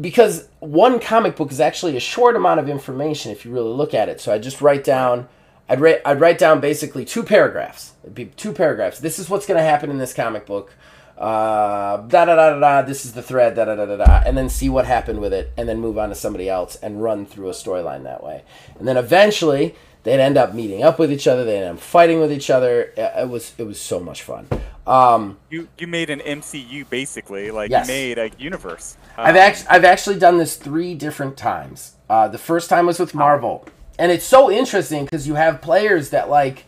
[0.00, 3.94] because one comic book is actually a short amount of information if you really look
[3.94, 4.20] at it.
[4.20, 5.28] So I just write down.
[5.68, 6.00] I'd write.
[6.04, 7.92] I'd write down basically two paragraphs.
[8.02, 9.00] It'd be two paragraphs.
[9.00, 10.74] This is what's going to happen in this comic book.
[11.18, 12.82] Uh, da da da da da.
[12.82, 13.56] This is the thread.
[13.56, 14.22] Da da da da da.
[14.26, 17.02] And then see what happened with it, and then move on to somebody else and
[17.02, 18.44] run through a storyline that way.
[18.78, 19.74] And then eventually
[20.06, 21.44] they'd end up meeting up with each other.
[21.44, 22.92] They'd end up fighting with each other.
[22.96, 24.46] It was it was so much fun.
[24.86, 27.88] Um, You you made an MCU basically, like Yes.
[27.88, 28.96] you made a universe.
[29.18, 31.92] I've Um, actually I've actually done this three different times.
[32.08, 33.64] Uh, the first time was with Marvel,
[33.98, 36.64] and it's so interesting because you have players that like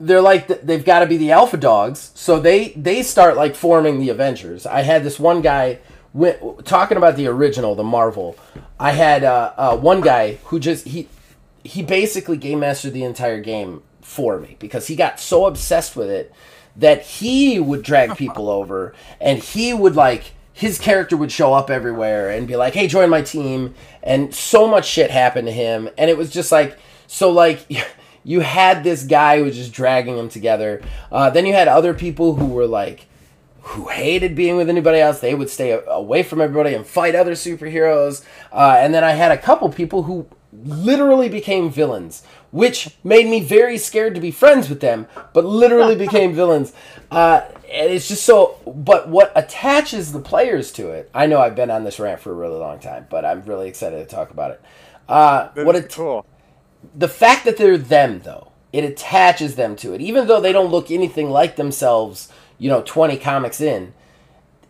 [0.00, 4.00] they're like they've got to be the alpha dogs, so they they start like forming
[4.00, 4.66] the Avengers.
[4.66, 5.78] I had this one guy
[6.12, 8.36] went, talking about the original, the Marvel.
[8.80, 11.06] I had uh, uh, one guy who just he
[11.64, 16.08] he basically game mastered the entire game for me because he got so obsessed with
[16.08, 16.32] it
[16.76, 21.70] that he would drag people over and he would like his character would show up
[21.70, 25.88] everywhere and be like hey join my team and so much shit happened to him
[25.98, 27.66] and it was just like so like
[28.24, 31.94] you had this guy who was just dragging them together uh, then you had other
[31.94, 33.06] people who were like
[33.62, 35.20] who hated being with anybody else.
[35.20, 38.24] They would stay away from everybody and fight other superheroes.
[38.52, 43.40] Uh, and then I had a couple people who literally became villains, which made me
[43.40, 46.72] very scared to be friends with them, but literally became villains.
[47.10, 48.58] Uh, and it's just so.
[48.66, 51.10] But what attaches the players to it?
[51.14, 53.68] I know I've been on this rant for a really long time, but I'm really
[53.68, 54.60] excited to talk about it.
[55.10, 56.24] Uh, what it, cool.
[56.94, 60.70] the fact that they're them though it attaches them to it even though they don't
[60.70, 63.92] look anything like themselves you know 20 comics in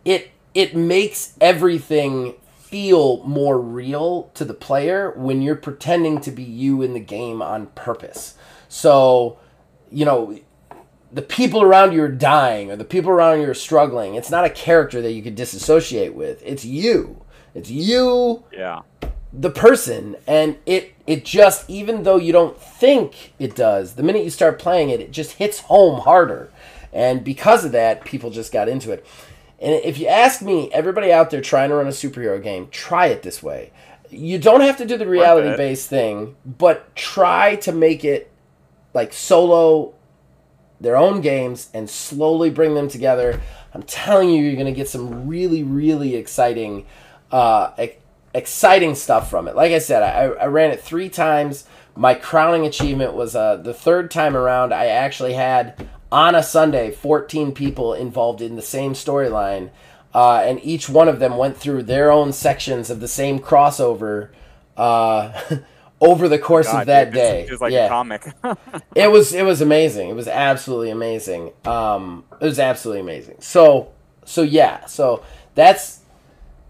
[0.05, 2.35] it it makes everything
[2.71, 7.43] feel more real to the player when you're pretending to be you in the game
[7.43, 8.35] on purpose.
[8.69, 9.39] So
[9.91, 10.39] you know
[11.13, 14.15] the people around you are dying or the people around you are struggling.
[14.15, 16.41] It's not a character that you could disassociate with.
[16.47, 17.23] It's you.
[17.55, 18.83] It's you Yeah.
[19.33, 20.15] the person.
[20.29, 24.61] And it it just even though you don't think it does the minute you start
[24.61, 26.53] playing it it just hits home harder.
[26.93, 29.05] And because of that people just got into it
[29.61, 33.07] and if you ask me everybody out there trying to run a superhero game try
[33.07, 33.73] it this way
[34.11, 38.31] you don't have to do the reality based thing but try to make it
[38.93, 39.95] like solo
[40.81, 43.41] their own games and slowly bring them together.
[43.75, 46.87] I'm telling you, you're going to get some really, really exciting,
[47.31, 48.03] uh, ex-
[48.33, 49.55] exciting stuff from it.
[49.55, 51.67] Like I said, I, I ran it three times.
[51.95, 54.73] My crowning achievement was uh, the third time around.
[54.73, 59.71] I actually had on a Sunday 14 people involved in the same storyline.
[60.15, 64.31] uh, and each one of them went through their own sections of the same crossover
[64.77, 65.33] uh,
[66.01, 67.41] over the course God, of that dude, day.
[67.43, 68.27] It's just like yeah, a comic.
[68.95, 70.09] it was it was amazing.
[70.09, 71.53] It was absolutely amazing.
[71.65, 73.37] Um, it was absolutely amazing.
[73.41, 73.93] So
[74.25, 75.23] so yeah, so
[75.55, 76.01] that's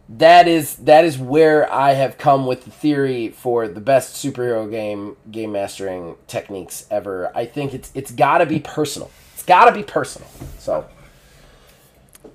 [0.09, 4.69] that is that is where I have come with the theory for the best superhero
[4.71, 7.31] game game mastering techniques ever.
[7.35, 9.11] I think it's it's got to be personal.
[9.51, 10.29] Got to be personal.
[10.61, 10.87] So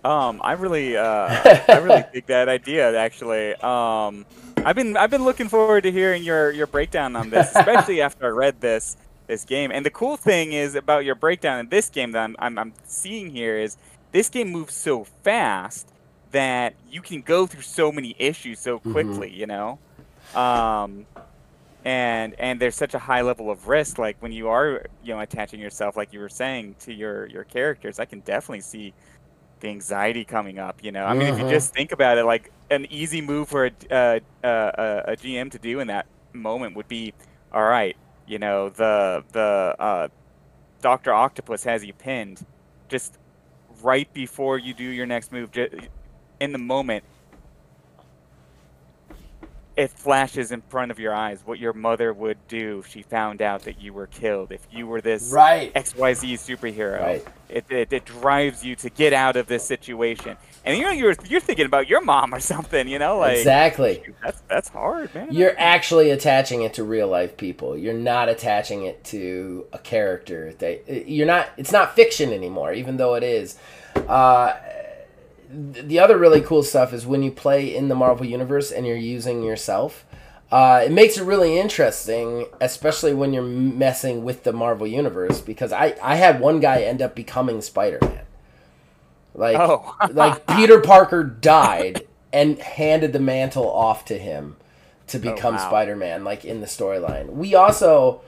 [0.04, 1.02] Um, I really, uh,
[1.70, 2.94] I really dig that idea.
[3.00, 4.26] Actually, um,
[4.58, 8.26] I've been, I've been looking forward to hearing your your breakdown on this, especially after
[8.26, 8.98] I read this
[9.28, 9.72] this game.
[9.72, 12.74] And the cool thing is about your breakdown in this game that I'm, I'm, I'm
[12.84, 13.78] seeing here is
[14.12, 15.88] this game moves so fast
[16.32, 19.32] that you can go through so many issues so quickly.
[19.32, 19.80] You know,
[20.36, 21.06] um,
[21.86, 24.00] and and there's such a high level of risk.
[24.00, 27.46] Like when you are, you know, attaching yourself, like you were saying, to your your
[27.46, 28.96] characters, I can definitely see
[29.62, 30.84] the anxiety coming up.
[30.84, 31.46] You know, I mean, if you Mhm.
[31.46, 35.60] just think about it, like an easy move for a, uh, uh, a GM to
[35.60, 37.14] do in that moment would be,
[37.52, 37.96] all right,
[38.28, 40.08] you know, the the uh,
[40.82, 42.42] Doctor Octopus has you pinned,
[42.90, 43.18] just
[43.84, 45.52] right before you do your next move,
[46.40, 47.04] in the moment.
[49.78, 53.42] It flashes in front of your eyes what your mother would do if she found
[53.42, 54.52] out that you were killed.
[54.52, 57.02] If you were this right, XYZ superhero.
[57.02, 57.28] Right.
[57.50, 60.38] It, it, it drives you to get out of this situation.
[60.64, 64.02] And you know you're you're thinking about your mom or something, you know, like exactly.
[64.24, 65.28] that's that's hard, man.
[65.32, 67.78] You're actually attaching it to real life people.
[67.78, 70.54] You're not attaching it to a character.
[70.54, 71.50] That you're not.
[71.58, 73.60] It's not fiction anymore, even though it is.
[73.96, 74.56] Uh,
[75.56, 78.96] the other really cool stuff is when you play in the Marvel universe and you're
[78.98, 80.06] using yourself.
[80.52, 85.42] Uh, it makes it really interesting, especially when you're messing with the Marvel universe.
[85.42, 88.26] Because I, I had one guy end up becoming Spider Man.
[89.34, 89.96] Like, Oh.
[90.12, 94.58] like Peter Parker died and handed the mantle off to him
[95.08, 95.68] to become Oh, wow.
[95.68, 97.30] Spider-Man like in the storyline.
[97.30, 98.22] We also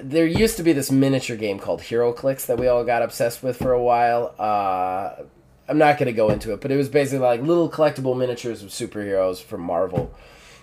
[0.00, 3.56] there used to be this miniature game called HeroClix that we all got obsessed with
[3.56, 4.34] for a while.
[4.38, 5.24] Uh
[5.68, 8.62] I'm not going to go into it, but it was basically like little collectible miniatures
[8.62, 10.14] of superheroes from Marvel.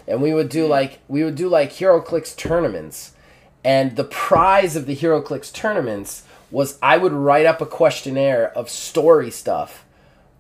[0.08, 3.14] And we would do like we would do like HeroClix tournaments.
[3.64, 8.70] And the prize of the HeroClix tournaments was I would write up a questionnaire of
[8.70, 9.86] story stuff,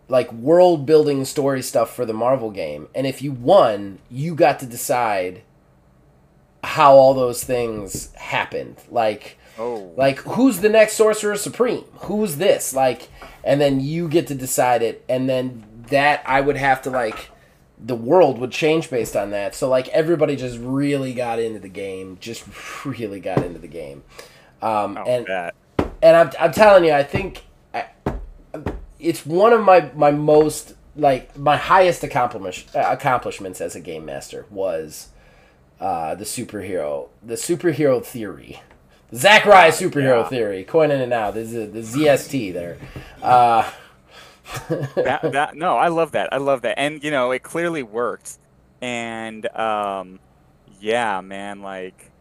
[0.07, 2.87] like world building story stuff for the Marvel game.
[2.93, 5.43] And if you won, you got to decide
[6.63, 8.77] how all those things happened.
[8.89, 11.83] Like oh, like who's the next sorcerer supreme?
[12.01, 12.73] Who's this?
[12.73, 13.09] Like
[13.43, 17.31] and then you get to decide it and then that i would have to like
[17.83, 19.55] the world would change based on that.
[19.55, 22.17] So like everybody just really got into the game.
[22.21, 22.45] Just
[22.85, 24.03] really got into the game.
[24.61, 25.55] Um, and that.
[26.01, 27.43] and I'm, I'm telling you i think
[27.73, 27.87] I,
[28.99, 34.45] it's one of my my most like my highest accomplishment accomplishments as a game master
[34.49, 35.09] was
[35.79, 38.61] uh, the superhero the superhero theory
[39.13, 40.29] Zachariah superhero Yeah.
[40.29, 42.77] theory coining it now this is the ZST there
[43.21, 43.69] uh,
[44.69, 46.33] that, that no, I love that.
[46.33, 46.77] I love that.
[46.79, 48.37] And you know, it clearly worked.
[48.81, 50.19] And um
[50.79, 52.11] yeah, man, like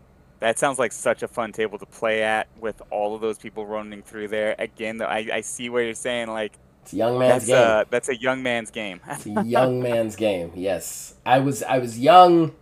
[0.41, 3.67] that sounds like such a fun table to play at with all of those people
[3.67, 4.55] running through there.
[4.59, 6.29] Again, though, I, I see what you're saying.
[6.29, 9.01] Like it's a young man's that's game a that's a young man's game.
[9.07, 10.53] It's a young man's game.
[10.55, 12.55] Yes, I was I was young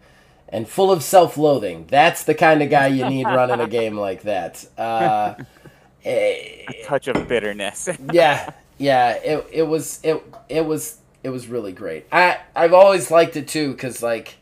[0.49, 1.87] and full of self-loathing.
[1.89, 4.65] That's the kind of guy you need running a game like that.
[4.77, 5.35] Uh,
[6.05, 7.89] eh, a touch of bitterness.
[8.13, 9.13] yeah, yeah.
[9.13, 12.07] It it was it it was it was really great.
[12.13, 14.37] I I've always liked it too because like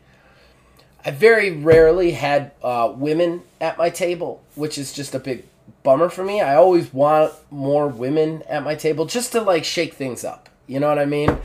[1.05, 5.45] I very rarely had uh, women at my table, which is just a big
[5.83, 6.41] bummer for me.
[6.41, 10.49] I always want more women at my table just to like shake things up.
[10.67, 11.37] You know what I mean?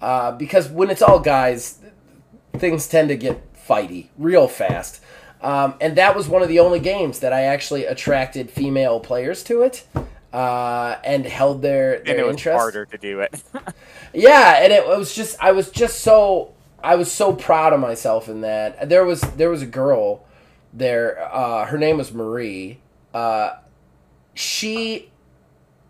[0.00, 1.80] Uh, because when it's all guys,
[2.56, 5.02] things tend to get fighty real fast.
[5.42, 9.42] Um, and that was one of the only games that I actually attracted female players
[9.44, 9.86] to it
[10.32, 12.58] uh, and held their, and their it was interest.
[12.58, 13.42] harder to do it.
[14.12, 16.52] Yeah, and it was just I was just so
[16.82, 18.88] I was so proud of myself in that.
[18.88, 20.26] There was there was a girl
[20.72, 21.32] there.
[21.32, 22.80] Uh, her name was Marie.
[23.14, 23.52] Uh,
[24.34, 25.10] she,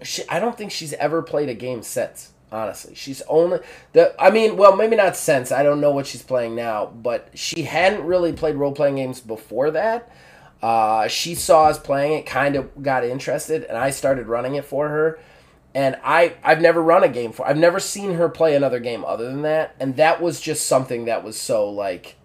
[0.03, 2.33] she I don't think she's ever played a game since.
[2.53, 3.61] Honestly, she's only
[3.93, 4.15] the.
[4.21, 5.53] I mean, well, maybe not since.
[5.53, 9.21] I don't know what she's playing now, but she hadn't really played role playing games
[9.21, 10.11] before that.
[10.61, 14.65] Uh, she saw us playing it, kind of got interested, and I started running it
[14.65, 15.21] for her
[15.75, 19.05] and I I've never run a game for I've never seen her play another game
[19.05, 22.17] other than that and that was just something that was so like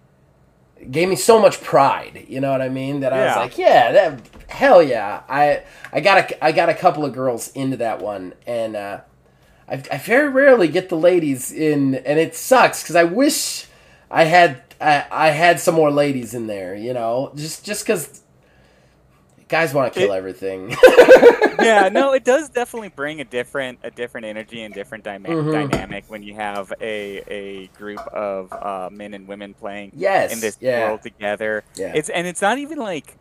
[0.90, 3.92] gave me so much pride you know what I mean that I was like yeah
[3.92, 5.62] that hell yeah I
[5.92, 9.00] I got a I got a couple of girls into that one and uh,
[9.68, 13.66] I, I very rarely get the ladies in, and it sucks because I wish
[14.10, 16.74] I had I, I had some more ladies in there.
[16.74, 18.22] You know, just just because
[19.48, 20.70] guys want to kill it, everything.
[21.60, 25.50] yeah, no, it does definitely bring a different a different energy and different dyma- mm-hmm.
[25.50, 30.40] dynamic when you have a a group of uh, men and women playing yes, in
[30.40, 30.88] this yeah.
[30.88, 31.64] world together.
[31.76, 31.92] Yeah.
[31.94, 33.16] It's and it's not even like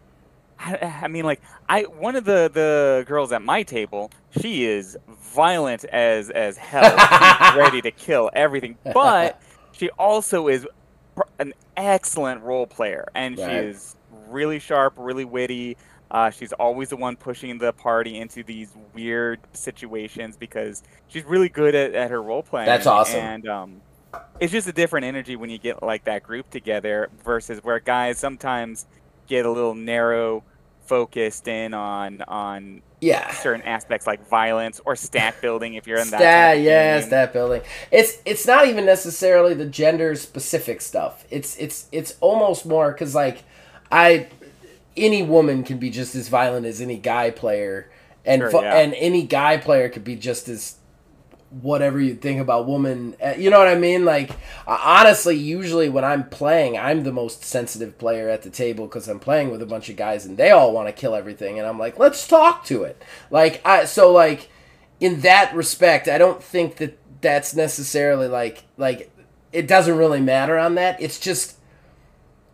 [0.60, 5.84] I, mean, like I one of the the girls at my table, she is violent
[5.86, 6.90] as as hell.
[6.90, 9.42] She's ready to kill everything, but
[9.74, 10.68] she also is
[11.40, 13.50] an excellent role player, and right.
[13.50, 13.96] she is
[14.30, 15.78] really sharp, really witty.
[16.12, 21.50] Uh, she's always the one pushing the party into these weird situations because she's really
[21.50, 22.68] good at, at her role playing.
[22.68, 23.20] That's awesome.
[23.20, 23.82] And um,
[24.40, 28.20] it's just a different energy when you get like that group together versus where guys
[28.20, 28.86] sometimes
[29.28, 30.44] get a little narrow
[30.86, 33.32] focused in on on yeah.
[33.32, 37.62] certain aspects like violence or stat building if you're in that stat yeah stat building.
[37.92, 41.26] It's it's not even necessarily the gender specific stuff.
[41.30, 43.44] It's it's it's almost more because like
[43.92, 44.28] i
[44.98, 47.90] any woman can be just as violent as any guy player
[48.26, 48.78] and sure, yeah.
[48.78, 50.76] and any guy player could be just as
[51.62, 54.04] whatever you think about woman uh, you know what i mean?
[54.04, 54.32] Like
[54.68, 59.20] honestly usually when i'm playing i'm the most sensitive player at the table because i'm
[59.20, 61.80] playing with a bunch of guys and they all want to kill everything and i'm
[61.80, 63.02] like let's talk to it.
[63.32, 64.50] Like i so like
[65.00, 69.12] in that respect i don't think that that's necessarily like like
[69.52, 71.02] it doesn't really matter on that.
[71.02, 71.56] It's just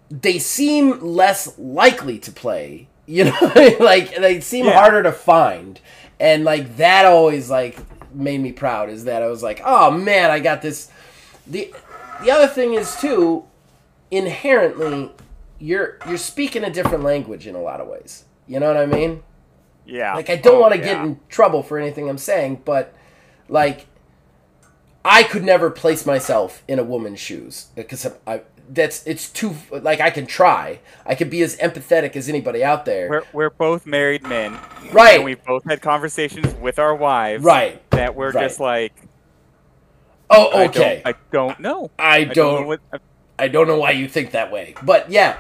[0.10, 4.74] they seem less likely to play you know like they seem yeah.
[4.74, 5.80] harder to find.
[6.20, 7.78] And like that always like
[8.14, 10.90] made me proud is that I was like, oh man, I got this.
[11.48, 11.74] the
[12.24, 13.46] The other thing is too,
[14.10, 15.12] inherently,
[15.60, 18.26] you're you're speaking a different language in a lot of ways.
[18.48, 19.24] You know what I mean?
[19.86, 20.16] Yeah.
[20.16, 20.86] Like I don't oh, want to yeah.
[20.86, 22.94] get in trouble for anything I'm saying, but
[23.48, 23.88] like
[25.04, 28.42] I could never place myself in a woman's shoes because I,
[28.74, 30.80] that's it's too like I can try.
[31.06, 33.10] I can be as empathetic as anybody out there.
[33.10, 34.58] We're, we're both married men,
[34.92, 35.16] right?
[35.16, 37.88] And we've both had conversations with our wives, right?
[37.92, 38.44] That we're right.
[38.44, 38.94] just like,
[40.30, 41.02] oh, okay.
[41.06, 41.92] I don't, I don't know.
[42.00, 42.36] I, I don't.
[42.36, 42.82] don't know what,
[43.40, 45.38] I don't know why you think that way, but yeah,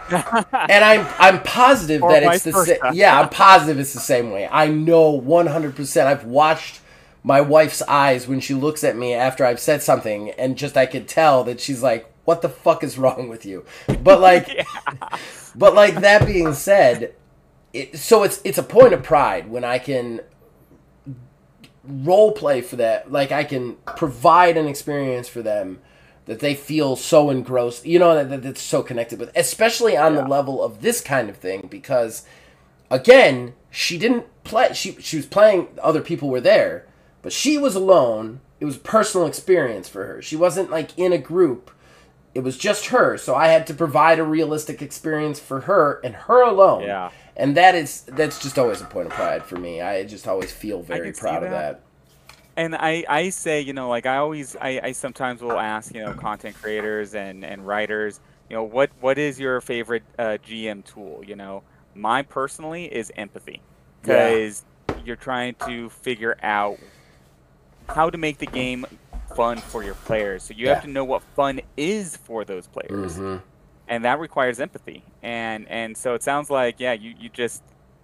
[0.70, 2.80] and I'm I'm positive that it's the same.
[2.94, 4.48] Yeah, I'm positive it's the same way.
[4.52, 5.76] I know 100.
[5.76, 6.82] percent I've watched
[7.24, 10.88] my wife's eyes when she looks at me after I've said something, and just I
[10.88, 13.66] could tell that she's like, what the fuck is wrong with you?
[14.02, 15.18] But like, yeah.
[15.56, 17.16] but like that being said,
[17.74, 20.22] it, so it's it's a point of pride when I can
[21.84, 23.12] role play for that.
[23.12, 25.80] Like I can provide an experience for them
[26.26, 27.86] that they feel so engrossed.
[27.86, 30.22] You know that, that it's so connected with, especially on yeah.
[30.22, 32.26] the level of this kind of thing because
[32.90, 34.74] again, she didn't play.
[34.74, 35.68] She she was playing.
[35.82, 36.88] Other people were there,
[37.22, 38.42] but she was alone.
[38.60, 40.22] It was personal experience for her.
[40.22, 41.72] She wasn't like in a group
[42.34, 46.16] it was just her, so I had to provide a realistic experience for her and
[46.16, 46.84] her alone.
[46.84, 47.12] Yeah.
[47.36, 49.82] And that is that's just always a point of pride for me.
[49.82, 51.46] I just always feel very proud that.
[51.46, 51.82] of that.
[52.56, 56.04] And I, I say, you know, like I always I, I sometimes will ask, you
[56.04, 58.20] know, content creators and, and writers,
[58.50, 61.24] you know, what what is your favorite uh, GM tool?
[61.26, 61.64] You know,
[61.96, 63.62] mine personally is empathy.
[64.02, 64.96] Because yeah.
[65.06, 66.80] you're trying to figure out
[67.88, 68.86] how to make the game
[69.36, 70.44] fun for your players.
[70.44, 70.76] So you yeah.
[70.76, 73.38] have to know what fun is for those players, mm-hmm.
[73.88, 75.04] and that requires empathy.
[75.22, 77.64] And and so it sounds like yeah, you you just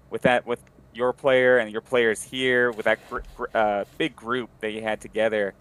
[0.09, 0.59] with that with
[0.93, 4.99] your player and your players here with that gr- uh, big group that you had
[4.99, 5.53] together.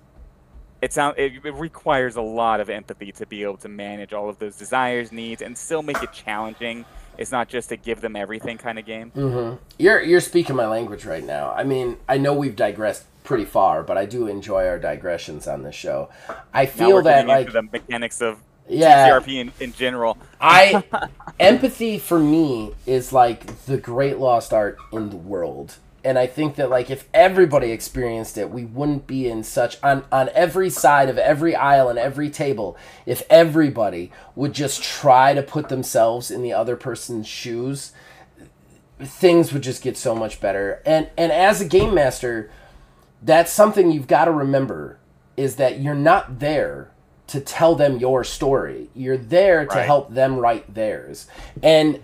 [0.82, 4.28] It sounds it, it requires a lot of empathy to be able to manage all
[4.28, 6.84] of those desires, needs, and still make it challenging.
[7.18, 9.10] It's not just to give them everything kind of game.
[9.16, 9.56] Mm-hmm.
[9.78, 11.52] You're you're speaking my language right now.
[11.52, 15.62] I mean, I know we've digressed pretty far, but I do enjoy our digressions on
[15.62, 16.08] this show.
[16.54, 20.16] I feel that like the mechanics of yeah, TTRP in, in general.
[20.40, 20.82] I
[21.40, 25.76] empathy for me is like the great lost art in the world.
[26.04, 30.04] And I think that like if everybody experienced it, we wouldn't be in such on
[30.12, 32.76] on every side of every aisle and every table.
[33.06, 37.92] If everybody would just try to put themselves in the other person's shoes,
[39.00, 40.80] things would just get so much better.
[40.86, 42.52] And and as a game master,
[43.22, 44.98] that's something you've got to remember
[45.36, 46.90] is that you're not there
[47.28, 48.88] to tell them your story.
[48.94, 49.70] You're there right.
[49.70, 51.26] to help them write theirs.
[51.62, 52.00] And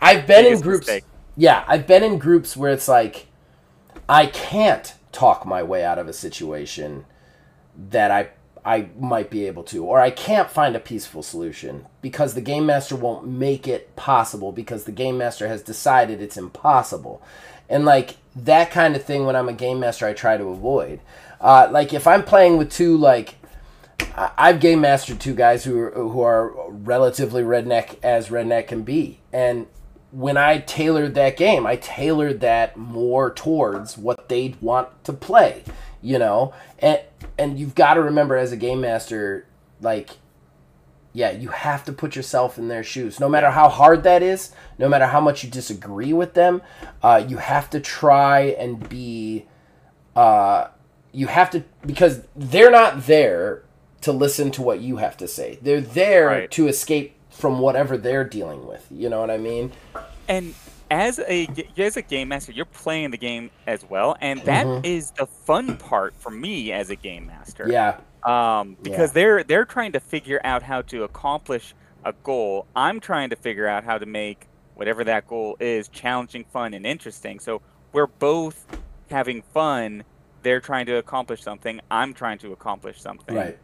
[0.00, 1.04] I've been Biggest in groups mistake.
[1.36, 3.26] Yeah, I've been in groups where it's like
[4.08, 7.04] I can't talk my way out of a situation
[7.90, 8.30] that I
[8.64, 12.66] I might be able to or I can't find a peaceful solution because the game
[12.66, 17.20] master won't make it possible because the game master has decided it's impossible
[17.68, 21.00] and like that kind of thing when I'm a game master, I try to avoid.
[21.40, 23.36] Uh, like if I'm playing with two like
[24.16, 29.20] I've game mastered two guys who are, who are relatively redneck as redneck can be,
[29.32, 29.66] and
[30.10, 35.64] when I tailored that game, I tailored that more towards what they'd want to play,
[36.02, 37.00] you know, and
[37.38, 39.46] and you've got to remember as a game master,
[39.80, 40.10] like,
[41.12, 44.52] yeah, you have to put yourself in their shoes, no matter how hard that is,
[44.78, 46.62] no matter how much you disagree with them,
[47.02, 49.46] uh, you have to try and be,
[50.16, 50.68] uh,
[51.12, 53.62] you have to because they're not there
[54.00, 55.58] to listen to what you have to say.
[55.62, 56.50] They're there Right.
[56.52, 58.86] to escape from whatever they're dealing with.
[58.90, 59.72] You know what I mean?
[60.28, 60.54] And
[60.90, 65.10] as a as a game master, you're playing the game as well, and that is
[65.12, 65.16] Mhm.
[65.16, 67.66] the fun part for me as a game master.
[67.68, 67.96] Yeah.
[68.24, 69.14] Um, because Yeah.
[69.14, 72.66] they're they're trying to figure out how to accomplish a goal.
[72.74, 76.86] I'm trying to figure out how to make whatever that goal is challenging, fun, and
[76.86, 77.38] interesting.
[77.40, 77.62] So
[77.92, 78.66] we're both
[79.10, 80.04] having fun.
[80.42, 81.80] They're trying to accomplish something.
[81.90, 83.34] I'm trying to accomplish something.
[83.36, 83.58] Right.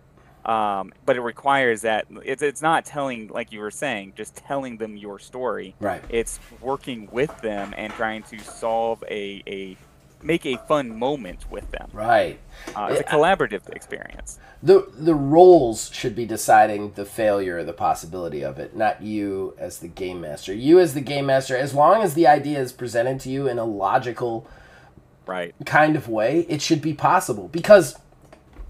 [0.45, 4.77] Um, but it requires that it's it's not telling like you were saying, just telling
[4.79, 5.75] them your story.
[5.81, 6.03] Right.
[6.09, 9.77] It's working with them and trying to solve a a
[10.23, 11.89] make a fun moment with them.
[11.93, 12.39] Right.
[12.75, 14.39] Uh, it's a collaborative experience.
[14.63, 19.55] The the roles should be deciding the failure or the possibility of it, not you
[19.59, 20.53] as the game master.
[20.53, 23.59] You as the game master, as long as the idea is presented to you in
[23.59, 24.47] a logical
[25.27, 25.55] Right.
[25.67, 27.49] kind of way, it should be possible.
[27.49, 27.97] Because,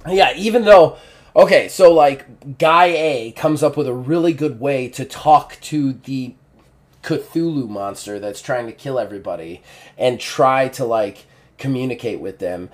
[0.09, 0.97] yeah, even though,
[1.37, 5.93] okay, so like guy A comes up with a really good way to talk to
[5.93, 6.35] the
[7.05, 9.63] Cthulhu monster that's trying to kill everybody
[9.97, 11.27] and try to like
[11.59, 12.71] communicate with them.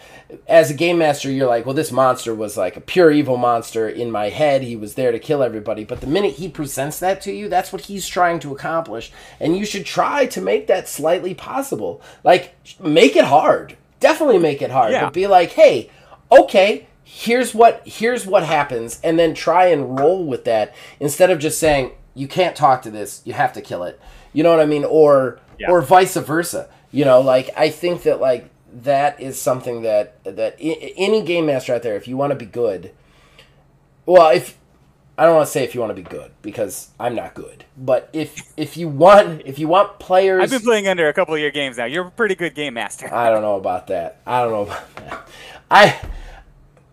[0.46, 3.88] As a game master, you're like, well, this monster was like a pure evil monster
[3.88, 4.62] in my head.
[4.62, 5.84] He was there to kill everybody.
[5.84, 9.10] But the minute he presents that to you, that's what he's trying to accomplish.
[9.40, 12.00] And you should try to make that slightly possible.
[12.22, 13.76] Like, make it hard.
[14.00, 14.92] Definitely make it hard.
[14.92, 15.04] Yeah.
[15.06, 15.90] But be like, hey,
[16.30, 21.38] okay, here's what here's what happens and then try and roll with that instead of
[21.38, 24.00] just saying you can't talk to this you have to kill it
[24.32, 25.70] you know what i mean or Yeah.
[25.70, 28.48] or vice versa you know like i think that like
[28.82, 32.36] that is something that that I- any game master out there if you want to
[32.36, 32.90] be good
[34.06, 34.58] well if
[35.16, 37.64] i don't want to say if you want to be good because i'm not good
[37.76, 41.34] but if if you want if you want players I've been playing under a couple
[41.34, 41.84] of your games now.
[41.84, 43.12] You're a pretty good game master.
[43.14, 44.20] I don't know about that.
[44.26, 45.28] I don't know about that.
[45.70, 46.00] I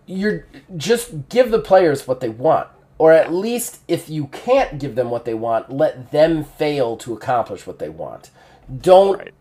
[0.06, 0.46] you're
[0.78, 2.68] just give the players what they want.
[2.98, 7.14] Or at least if you can't give them what they want, let them fail to
[7.14, 8.30] accomplish what they want.
[8.82, 9.34] Don't Right.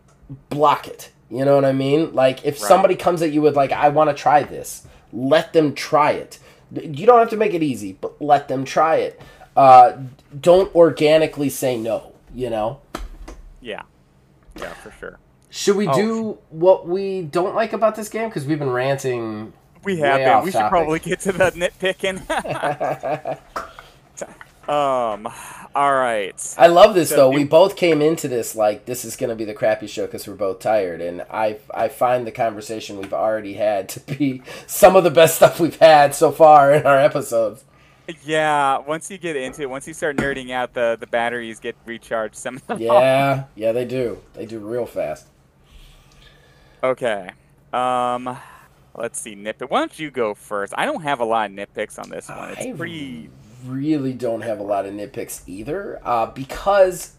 [0.48, 1.10] block it.
[1.30, 2.12] You know what I mean?
[2.14, 2.68] Like if Right.
[2.68, 6.38] somebody comes at you with like I want to try this, let them try it.
[6.72, 9.20] You don't have to make it easy, but let them try it.
[9.56, 9.92] Uh,
[10.40, 12.80] don't organically say no, you know?
[13.60, 13.82] Yeah.
[14.56, 15.18] Yeah, for sure.
[15.50, 15.92] Should we Oh.
[15.94, 18.28] do what we don't like about this game?
[18.28, 19.52] Because we've been ranting.
[19.82, 20.44] We have been.
[20.44, 20.70] We should topic.
[20.70, 22.20] probably get to the nitpicking.
[24.70, 25.28] um.
[25.74, 26.54] All right.
[26.58, 27.30] I love this So though.
[27.30, 30.26] We both came into this like this is going to be the crappy show because
[30.26, 34.96] we're both tired, and I I find the conversation we've already had to be some
[34.96, 37.64] of the best stuff we've had so far in our episodes.
[38.22, 38.78] Yeah.
[38.78, 42.36] Once you get into it, once you start nerding out, the the batteries get recharged.
[42.36, 42.56] Some.
[42.68, 44.18] Of the Yeah, yeah, they do.
[44.34, 45.26] They do real fast.
[46.82, 47.30] Okay.
[47.72, 48.38] Um.
[48.94, 49.36] Let's see.
[49.36, 49.70] Nitpick.
[49.70, 50.74] Why don't you go first?
[50.76, 52.50] I don't have a lot of nitpicks on this one.
[52.50, 53.30] It's I pretty.
[53.66, 57.12] Really don't have a lot of nitpicks either, uh, because,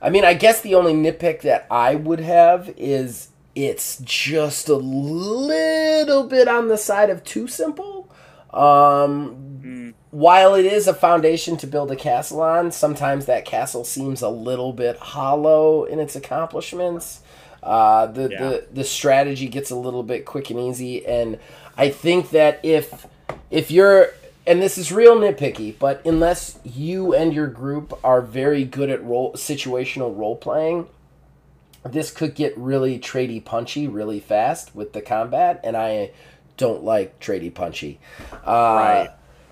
[0.00, 4.76] I mean, I guess the only nitpick that I would have is it's just a
[4.76, 8.10] little bit on the side of too simple.
[8.52, 13.82] Um, Mm, while it is a foundation to build a castle on, sometimes that castle
[13.84, 17.20] seems a little bit hollow in its accomplishments.
[17.62, 18.38] Uh, the, Yeah.
[18.38, 21.38] the the strategy gets a little bit quick and easy, and
[21.76, 23.06] I think that if
[23.50, 24.10] if you're
[24.46, 29.02] and this is real nitpicky, but unless you and your group are very good at
[29.04, 30.86] role situational role playing,
[31.84, 36.10] this could get really tradey punchy really fast with the combat, and I
[36.56, 37.98] don't like tradey punchy.
[38.32, 39.10] Uh, Right.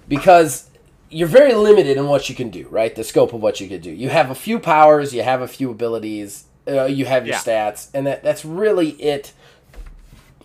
[0.09, 0.69] Because
[1.11, 2.95] you're very limited in what you can do, right?
[2.95, 3.91] The scope of what you can do.
[3.91, 7.41] You have a few powers, you have a few abilities, uh, you have your Yeah.
[7.41, 9.33] stats, and that, that's really it.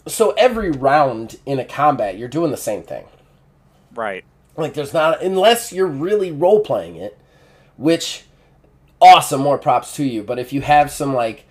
[0.08, 3.06] So every round in a combat, you're doing the same thing.
[3.96, 4.24] right.
[4.60, 7.18] Like there's not unless you're really role playing it,
[7.78, 8.24] which
[9.02, 10.24] awesome, more props to you.
[10.24, 11.46] But if you have some like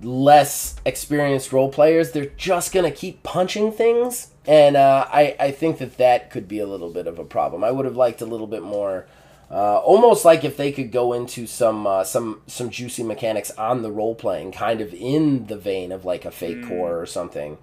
[0.00, 5.78] less experienced role players, they're just gonna keep punching things, and uh, I I think
[5.78, 7.64] that that could be a little bit of a problem.
[7.64, 9.06] I would have liked a little bit more
[9.50, 13.80] Uh, almost like if they could go into some uh, some some juicy mechanics on
[13.80, 16.68] the role playing, kind of in the vein of like a fake Mm.
[16.68, 17.56] core or something.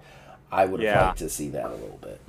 [0.50, 1.06] I would have Yeah.
[1.06, 2.20] liked to see that a little bit.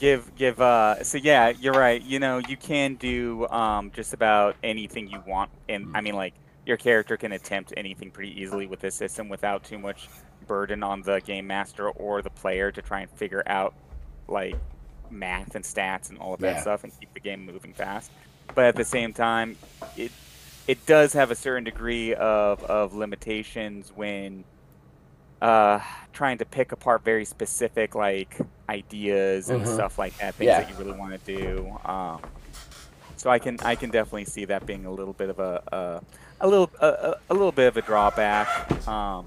[0.00, 2.02] Give give uh so yeah you're right.
[2.02, 6.34] You know you can do um just about anything you want and i mean like
[6.66, 10.10] your character can attempt anything pretty easily with this system without too much
[10.46, 13.74] burden on the game master or the player to try and figure out
[14.28, 14.58] like
[15.10, 16.60] math and stats and all of that Yeah.
[16.60, 18.12] stuff and keep the game moving fast.
[18.54, 19.58] But at the same time
[19.96, 20.12] it
[20.68, 24.46] it does have a certain degree of of limitations when
[25.42, 25.80] uh
[26.12, 28.38] trying to pick apart very specific like
[28.68, 29.74] ideas and Mhm.
[29.74, 30.60] stuff like that things Yeah.
[30.60, 32.20] that you really want to do um
[33.16, 36.00] so i can i can definitely see that being a little bit of a a,
[36.40, 38.48] a little a, a, a little bit of a drawback
[38.86, 39.26] um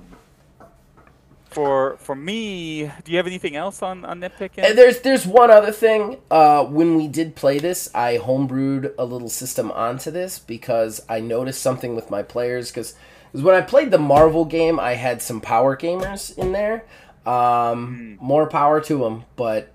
[1.46, 5.52] for for me do you have anything else on on nitpicking And there's there's one
[5.52, 6.18] other thing.
[6.32, 11.20] Uh, when we did play this, I homebrewed a little system onto this because I
[11.20, 12.72] noticed something with my players.
[12.72, 12.96] Because
[13.42, 16.86] when I played the Marvel game, I had some power gamers in there.
[17.26, 19.72] Um, More power to them, but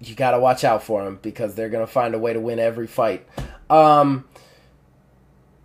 [0.00, 2.58] you got to watch out for them because they're gonna find a way to win
[2.58, 3.26] every fight.
[3.70, 4.24] Um,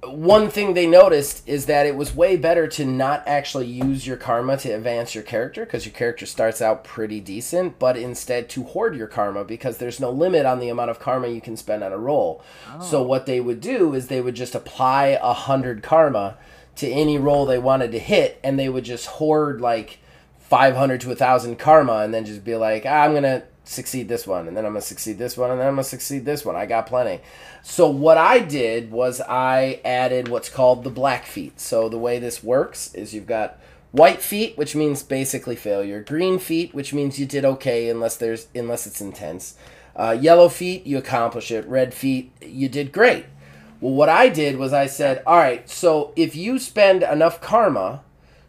[0.06, 4.18] one thing they noticed is that it was way better to not actually use your
[4.18, 8.64] karma to advance your character because your character starts out pretty decent, but instead to
[8.64, 11.84] hoard your karma because there's no limit on the amount of karma you can spend
[11.84, 12.44] on a roll.
[12.82, 16.38] So what they would do is they would just apply a hundred karma
[16.78, 20.00] to any role they wanted to hit, and they would just hoard like
[20.54, 24.28] 500 to a 1000 karma and then just be like ah, i'm gonna succeed this
[24.28, 26.56] one and then i'm gonna succeed this one and then i'm gonna succeed this one.
[26.56, 27.24] I got plenty.
[27.64, 31.60] So what i did was i added what's called the black feat.
[31.60, 33.60] So the way this works is you've got
[33.92, 38.48] white feat which means basically failure green feat which means you did okay unless there's
[38.56, 39.56] unless it's intense
[39.96, 43.24] uh, yellow feat you accomplish it red feat you did great
[43.84, 48.02] well what i did was i said all right so if you spend enough karma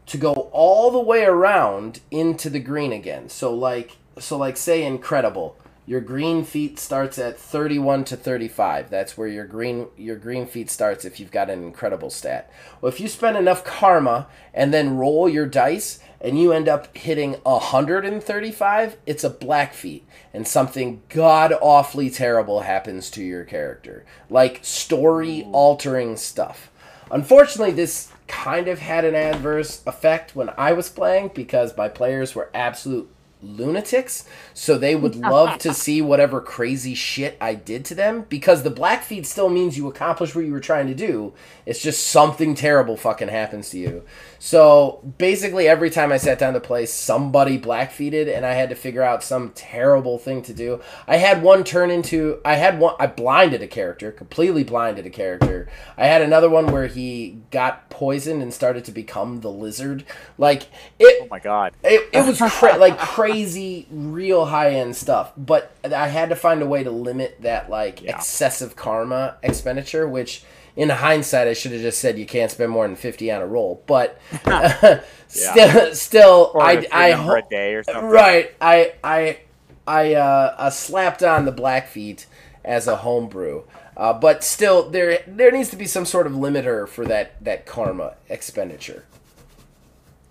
[0.06, 3.28] to go all the way around into the green again.
[3.28, 5.56] So like so like say incredible.
[5.86, 8.88] Your green feat starts at 31 to 35.
[8.88, 12.50] That's where your green your green feat starts if you've got an incredible stat.
[12.80, 16.96] Well, if you spend enough karma and then roll your dice and you end up
[16.96, 24.06] hitting 135, it's a black feat and something god awfully terrible happens to your character.
[24.30, 26.70] Like story altering stuff.
[27.10, 32.34] Unfortunately, this kind of had an adverse effect when I was playing because my players
[32.34, 33.14] were absolute
[33.44, 34.24] lunatics.
[34.54, 38.70] So they would love to see whatever crazy shit I did to them because the
[38.70, 41.34] black feed still means you accomplish what you were trying to do.
[41.66, 44.04] It's just something terrible fucking happens to you.
[44.46, 48.74] So basically, every time I sat down to play, somebody blackfeeted, and I had to
[48.74, 50.82] figure out some terrible thing to do.
[51.08, 55.10] I had one turn into I had one I blinded a character, completely blinded a
[55.10, 55.70] character.
[55.96, 60.04] I had another one where he got poisoned and started to become the lizard.
[60.36, 60.64] Like
[60.98, 65.32] it oh my god it, it was cra- like crazy, real high end stuff.
[65.38, 68.14] But I had to find a way to limit that like Yeah.
[68.14, 70.44] excessive karma expenditure, which
[70.76, 73.46] in hindsight I should have just said you can't spend more than fifty on a
[73.46, 73.82] roll.
[73.86, 74.20] But
[75.28, 78.54] still, still, or I a I number ho- a day or something right.
[78.60, 79.38] I I
[79.86, 82.26] I uh, uh, slapped on the Blackfeet
[82.64, 83.62] as a homebrew.
[83.96, 87.64] Uh, but still, there there needs to be some sort of limiter for that, that
[87.66, 89.04] karma expenditure.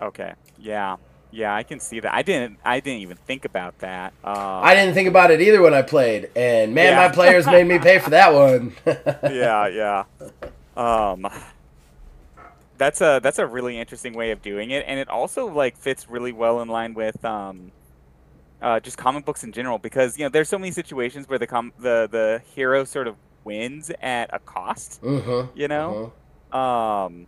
[0.02, 0.98] okay yeah
[1.34, 4.76] yeah i can see that i didn't i didn't even think about that um, I
[4.76, 7.08] didn't think about it either when I played, and man, Yeah.
[7.08, 8.74] my players made me pay for that one.
[8.86, 10.04] yeah, yeah.
[10.78, 11.28] Um,
[12.78, 16.10] that's a that's a really interesting way of doing it, and it also like fits
[16.10, 17.72] really well in line with um,
[18.62, 21.48] uh, just comic books in general because you know there's so many situations where the
[21.48, 25.58] com- the the hero sort of wins at a cost, mm-hmm.
[25.58, 26.14] you know,
[26.58, 27.28] um,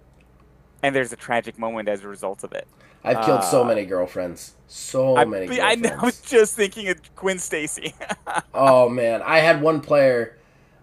[0.82, 2.68] and there's a tragic moment as a result of it.
[3.06, 4.54] I've killed so Uh, many girlfriends.
[4.68, 5.92] So I, many I, girlfriends.
[6.02, 7.94] I was just thinking of Gwen Stacy.
[8.54, 10.38] oh man, I had one player.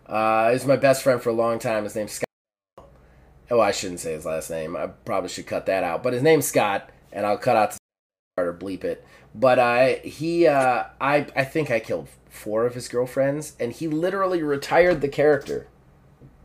[0.06, 1.84] Uh, he was my best friend for a long time.
[1.84, 2.24] His name's Scott.
[3.50, 4.76] Oh, I shouldn't say his last name.
[4.76, 6.02] I probably should cut that out.
[6.02, 7.78] But his name's Scott, and I'll cut out the
[8.42, 9.04] or bleep it.
[9.34, 13.88] But I he uh, I I think I killed four of his girlfriends, and he
[13.88, 15.66] literally retired the character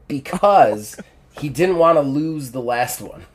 [0.08, 1.00] because
[1.40, 3.26] he didn't want to lose the last one.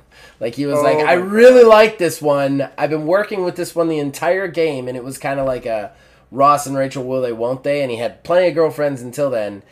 [0.43, 2.68] Like he was Oh like, I really like this one.
[2.76, 5.66] I've been working with this one the entire game, and it was kind of like
[5.66, 5.93] a
[6.32, 7.80] Ross and Rachel will they won't they?
[7.80, 9.62] And he had plenty of girlfriends until then,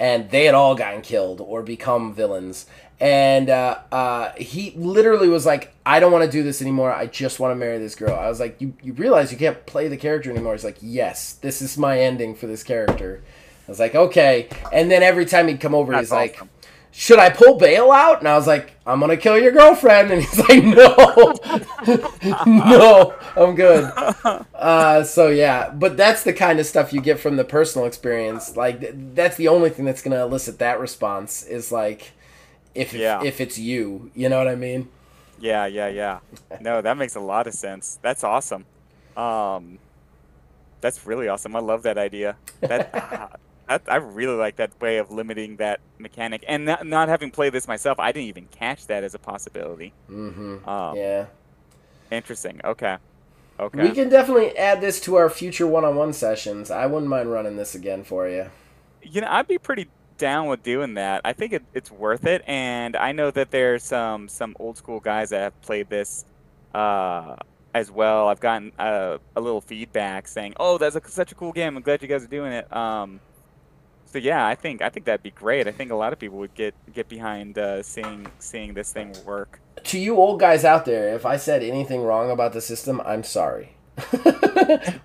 [0.00, 2.66] and they had all gotten killed or become villains.
[2.98, 6.92] And uh, uh, he literally was like, I don't want to do this anymore.
[6.92, 8.18] I just want to marry this girl.
[8.18, 10.54] I was like, you, you realize you can't play the character anymore.
[10.54, 13.22] He's like, yes, this is my ending for this character.
[13.68, 14.48] I was like, okay.
[14.72, 16.50] And then every time he'd come over, That's he's like, awesome.
[16.98, 18.20] Should I pull bail out?
[18.20, 20.10] And I was like, I'm gonna kill your girlfriend.
[20.12, 21.34] And he's like, no,
[22.46, 23.84] no, I'm good.
[24.54, 28.56] Uh, so yeah, but that's the kind of stuff you get from the personal experience.
[28.56, 32.12] Like th- that's the only thing that's gonna elicit that response is like,
[32.74, 33.22] if Yeah.
[33.22, 34.88] if it's you, you know what I mean?
[35.38, 36.20] Yeah, yeah, yeah.
[36.62, 37.98] No, that makes a lot of sense.
[38.00, 38.64] That's awesome.
[39.18, 39.78] Um,
[40.80, 41.54] that's really awesome.
[41.56, 42.36] I love that idea.
[42.60, 43.38] That,
[43.68, 46.44] that I really like that way of limiting that mechanic.
[46.46, 49.92] And not, not having played this myself, I didn't even catch that as a possibility.
[50.10, 50.68] Mm-hmm.
[50.68, 51.26] Um, yeah.
[52.10, 52.60] Interesting.
[52.64, 52.96] Okay.
[53.58, 53.82] Okay.
[53.82, 56.70] We can definitely add this to our future one-on-one sessions.
[56.70, 58.50] I wouldn't mind running this again for you.
[59.02, 59.88] You know, I'd be pretty
[60.18, 61.22] down with doing that.
[61.24, 65.00] I think it, it's worth it, and I know that there's some some old school
[65.00, 66.24] guys that have played this
[66.74, 67.36] uh,
[67.74, 68.28] as well.
[68.28, 71.76] I've gotten uh, a little feedback saying, "Oh, that's a, such a cool game.
[71.76, 73.20] I'm glad you guys are doing it." Um,
[74.16, 75.68] so yeah, I think I think that'd be great.
[75.68, 79.14] I think a lot of people would get get behind uh, seeing seeing this thing
[79.26, 79.60] work.
[79.84, 83.22] To you old guys out there, if I said anything wrong about the system, I'm
[83.22, 83.76] sorry.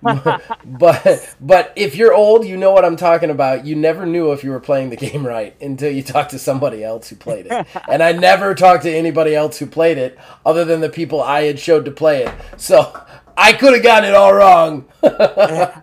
[0.02, 3.66] but but if you're old, you know what I'm talking about.
[3.66, 6.82] You never knew if you were playing the game right until you talked to somebody
[6.82, 7.66] else who played it.
[7.90, 11.42] And I never talked to anybody else who played it other than the people I
[11.42, 12.34] had showed to play it.
[12.56, 12.98] So
[13.36, 14.86] I could have gotten it all wrong.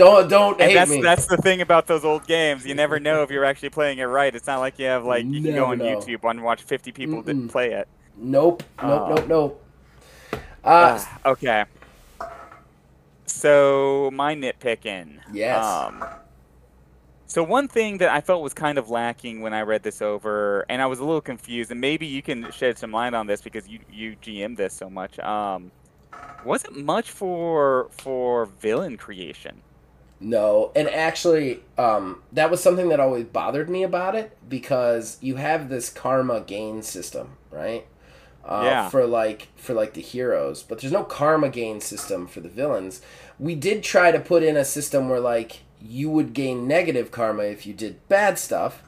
[0.00, 1.00] don't don't And hate that's me.
[1.00, 2.66] that's the thing about those old games.
[2.66, 4.34] You never know if you're actually playing it right.
[4.34, 5.84] It's not like you have like you can go on know.
[5.84, 7.48] YouTube and watch 50 people that Mm-mm.
[7.48, 7.88] play it.
[8.16, 9.08] Nope, nope, Oh.
[9.08, 9.66] nope, nope.
[10.64, 11.64] Uh, Ah, okay.
[13.26, 15.20] So my nitpicking.
[15.26, 15.84] Yes.
[15.88, 16.04] Um,
[17.26, 20.64] so one thing that I felt was kind of lacking when I read this over,
[20.68, 23.40] and I was a little confused, and maybe you can shed some light on this
[23.42, 25.18] because you you GM this so much.
[25.20, 25.72] Um,
[26.42, 29.62] wasn't much for for villain creation.
[30.22, 35.36] No, and actually, um, that was something that always bothered me about it because you
[35.36, 37.86] have this karma gain system, right?
[38.44, 38.88] Uh, Yeah.
[38.90, 43.00] For like for like the heroes, but there's no karma gain system for the villains.
[43.38, 47.44] We did try to put in a system where like you would gain negative karma
[47.44, 48.82] if you did bad stuff,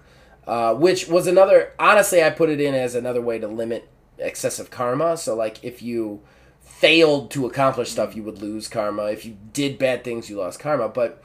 [0.47, 1.73] uh, which was another.
[1.79, 5.17] Honestly, I put it in as another way to limit excessive karma.
[5.17, 6.21] So like if you
[6.63, 9.05] failed to accomplish stuff, you would lose karma.
[9.05, 10.89] If you did bad things, you lost karma.
[10.89, 11.23] But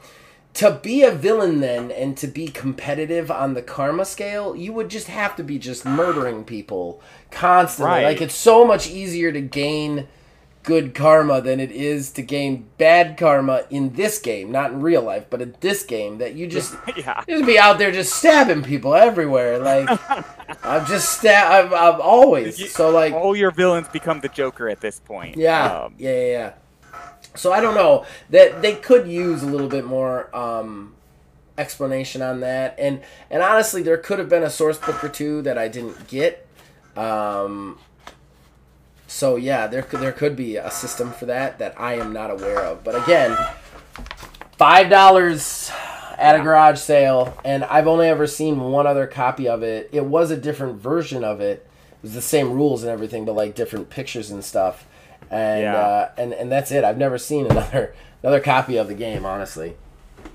[0.54, 4.88] to be a villain then and to be competitive on the karma scale, you would
[4.88, 7.90] just have to be just murdering people constantly.
[7.90, 8.04] Right.
[8.04, 10.08] Like it's so much easier to gain
[10.62, 15.02] good karma than it is to gain bad karma in this game, not in real
[15.02, 17.22] life, but in this game that you just yeah.
[17.28, 19.58] just be out there just stabbing people everywhere.
[19.58, 19.88] Like
[20.64, 24.68] I'm just stab I'm, I'm always You- so like All your villains become the Joker
[24.68, 25.36] at this point.
[25.36, 26.52] yeah, Um, yeah, yeah, yeah.
[27.34, 30.94] So I don't know that they could use a little bit more um,
[31.56, 33.00] explanation on that, and
[33.30, 36.46] and honestly, there could have been a source book or two that I didn't get.
[36.96, 37.78] Um,
[39.08, 42.30] so yeah, there could there could be a system for that that I am not
[42.30, 42.84] aware of.
[42.84, 43.36] But again,
[44.56, 45.70] five dollars
[46.16, 49.88] at a garage sale, and I've only ever seen one other copy of it.
[49.92, 51.66] It was a different version of it.
[51.92, 54.86] It was the same rules and everything, but like different pictures and stuff.
[55.30, 55.76] And Yeah.
[55.76, 56.84] uh, and and that's it.
[56.84, 59.76] I've never seen another another copy of the game, honestly.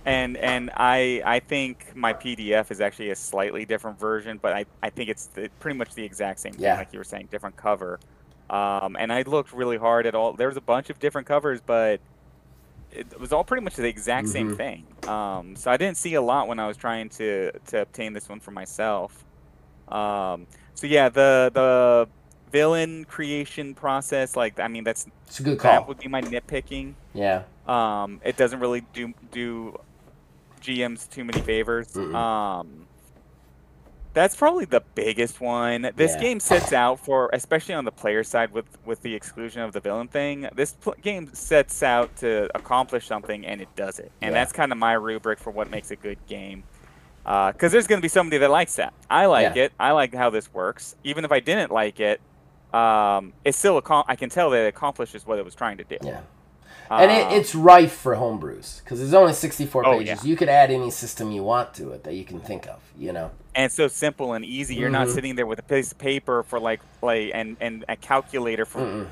[0.06, 4.66] and and I I think my PDF is actually a slightly different version, but I,
[4.82, 6.78] I think it's the, pretty much the exact same thing, Yeah.
[6.78, 8.00] like you were saying, different cover.
[8.54, 10.34] Um, and I looked really hard at all.
[10.34, 12.00] There was a bunch of different covers, but
[12.92, 14.58] it was all pretty much the exact same Mhm.
[14.58, 14.84] thing.
[15.10, 18.30] Um, so I didn't see a lot when I was trying to to obtain this
[18.30, 19.26] one for myself.
[19.88, 20.46] Um,
[20.76, 22.08] so yeah, the the
[22.52, 26.94] villain creation process, like I mean, that's It's a good that would be my nitpicking.
[27.16, 27.44] Yeah.
[27.68, 29.80] Um, it doesn't really do do
[30.62, 31.88] GMs too many favors.
[31.94, 32.14] Mm-mm.
[32.14, 32.86] Um,
[34.14, 35.92] that's probably the biggest one.
[35.96, 36.22] This Yeah.
[36.22, 39.80] game sets out for, especially on the player side, with with the exclusion of the
[39.80, 40.48] villain thing.
[40.54, 44.12] This pl- game sets out to accomplish something, and it does it.
[44.22, 44.40] And Yeah.
[44.42, 46.64] that's kind of my rubric for what makes a good game.
[47.24, 48.94] Because there's going to be somebody that likes that.
[49.10, 49.64] I like Yeah.
[49.64, 49.74] it.
[49.80, 50.96] I like how this works.
[51.06, 52.20] Even if I didn't like it,
[52.74, 55.86] um, it's still accom- I can tell that it accomplishes what it was trying to
[55.86, 55.98] do.
[56.02, 56.20] Yeah.
[56.90, 60.24] And it, Um, it's rife for homebrews because there's only 64 Oh, pages.
[60.24, 60.30] yeah.
[60.30, 62.80] You could add any system you want to it that you can think of.
[62.98, 63.32] You know.
[63.56, 64.76] and it's so simple and easy.
[64.76, 65.14] You're not Mhm.
[65.14, 68.82] sitting there with a piece of paper for like like and and a calculator for
[68.82, 69.08] Mm-mm.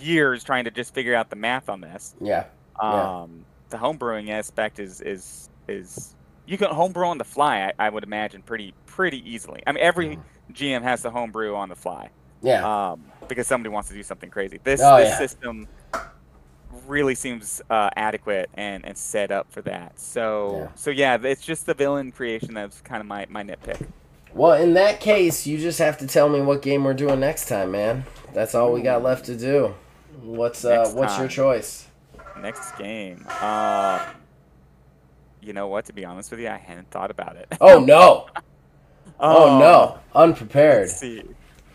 [0.00, 2.14] years trying to just figure out the math on this.
[2.20, 2.44] Yeah.
[2.82, 3.20] Yeah.
[3.22, 6.14] Um, the homebrewing aspect is is is
[6.46, 7.72] you can homebrew on the fly.
[7.78, 9.62] I, I would imagine pretty pretty easily.
[9.66, 10.20] I mean, every Mhm.
[10.52, 12.08] GM has to homebrew on the fly
[12.40, 12.64] Yeah.
[12.92, 14.58] um, because somebody wants to do something crazy.
[14.64, 15.18] This Oh, this yeah.
[15.18, 15.68] system
[16.88, 19.98] really seems uh, adequate and, and set up for that.
[20.00, 20.68] So Yeah.
[20.74, 23.86] so yeah, it's just the villain creation that's kind of my, my nitpick.
[24.34, 27.48] Well, in that case, you just have to tell me what game we're doing next
[27.48, 28.04] time, man.
[28.34, 29.74] That's all we got left to do.
[30.22, 31.88] What's uh, Next what's your choice?
[32.40, 33.26] Next game.
[33.40, 34.04] Uh,
[35.40, 35.86] you know what?
[35.86, 37.48] To be honest with you, I hadn't thought about it.
[37.60, 38.28] Oh no!
[39.20, 39.98] Oh Um, no!
[40.14, 40.82] Unprepared.
[40.88, 41.24] Let's see.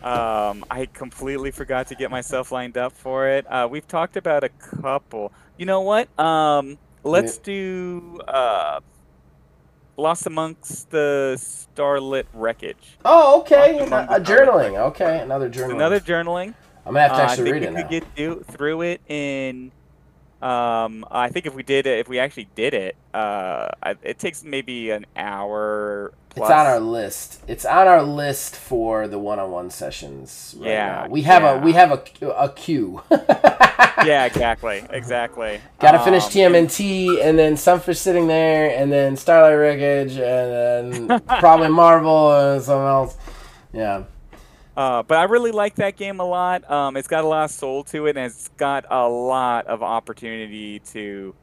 [0.03, 3.45] Um, I completely forgot to get myself lined up for it.
[3.49, 5.31] Uh, we've talked about a couple.
[5.57, 6.07] You know what?
[6.19, 8.81] Um, let's do uh,
[9.95, 12.97] Lost Amongst the Starlit Wreckage.
[13.05, 13.79] Oh, okay.
[13.79, 14.77] A, Among a the Starlit journaling.
[14.87, 15.75] Okay, another journaling.
[15.75, 16.53] another journaling.
[16.85, 17.87] I'm gonna have to Uh, actually think read we it could now.
[17.89, 19.71] get do, through it in.
[20.43, 24.19] Um, I think if we did it, if we actually did it, uh, I, it
[24.19, 26.13] takes maybe an hour.
[26.31, 26.49] Plus.
[26.49, 27.43] It's on our list.
[27.47, 30.55] It's on our list for the one-on-one sessions.
[30.57, 31.07] Right Yeah, now.
[31.07, 33.01] we have a we have a a queue.
[33.11, 35.61] yeah, exactly, exactly.
[35.79, 40.17] Got to finish Um, TMNT, and then some for sitting there, and then Starlight Wreckage,
[40.17, 43.15] and then probably Marvel and something else.
[43.71, 44.03] Yeah.
[44.75, 46.69] Uh, but I really like that game a lot.
[46.69, 49.83] Um, it's got a lot of soul to it, and it's got a lot of
[49.83, 51.35] opportunity to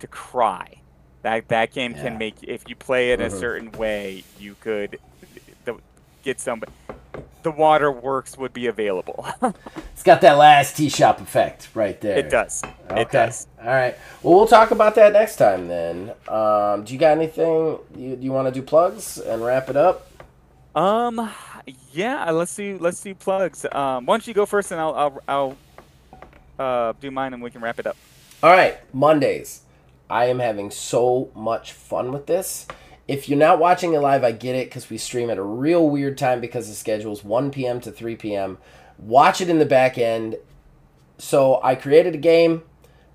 [0.00, 0.74] to cry.
[1.22, 2.02] That that game Yeah.
[2.02, 4.98] can make if you play it a certain way, you could
[5.64, 5.76] the,
[6.22, 6.62] get some.
[7.42, 9.26] The waterworks would be available.
[9.94, 12.18] It's got that last Tea Shop effect right there.
[12.18, 12.62] it does.
[12.90, 13.02] Okay.
[13.02, 13.46] It does.
[13.62, 13.94] All right.
[14.22, 16.12] Well, we'll talk about that next time then.
[16.28, 20.10] Um, do you got anything you, you want to do plugs and wrap it up?
[20.74, 21.30] Um,
[21.92, 22.30] yeah.
[22.30, 23.64] Let's do let's do plugs.
[23.70, 25.56] Um, why don't you go first, and I'll I'll, I'll
[26.58, 27.96] uh, do mine, and we can wrap it up.
[28.42, 29.62] All right, Mondays.
[30.10, 32.66] I am having so much fun with this.
[33.08, 35.88] If you're not watching it live, I get it because we stream at a real
[35.88, 37.80] weird time because the schedule is 1 p.m.
[37.80, 38.58] to 3 p.m.
[38.98, 40.36] Watch it in the back end.
[41.18, 42.62] So I created a game.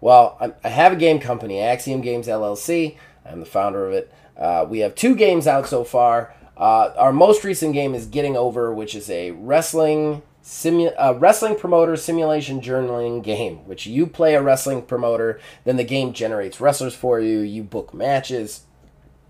[0.02, 2.98] Well, I- I have a game company, Axiom Games LLC.
[3.26, 4.12] I'm the founder of it.
[4.38, 6.34] Uh, we have two games out so far.
[6.60, 11.56] Uh, our most recent game is Getting Over, which is a wrestling simu- uh, wrestling
[11.56, 16.96] promoter simulation journaling game, which you play a wrestling promoter, then the game generates wrestlers
[16.96, 17.40] for you.
[17.40, 18.64] You book matches.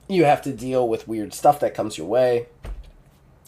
[0.08, 2.48] You have to deal with weird stuff that comes your way.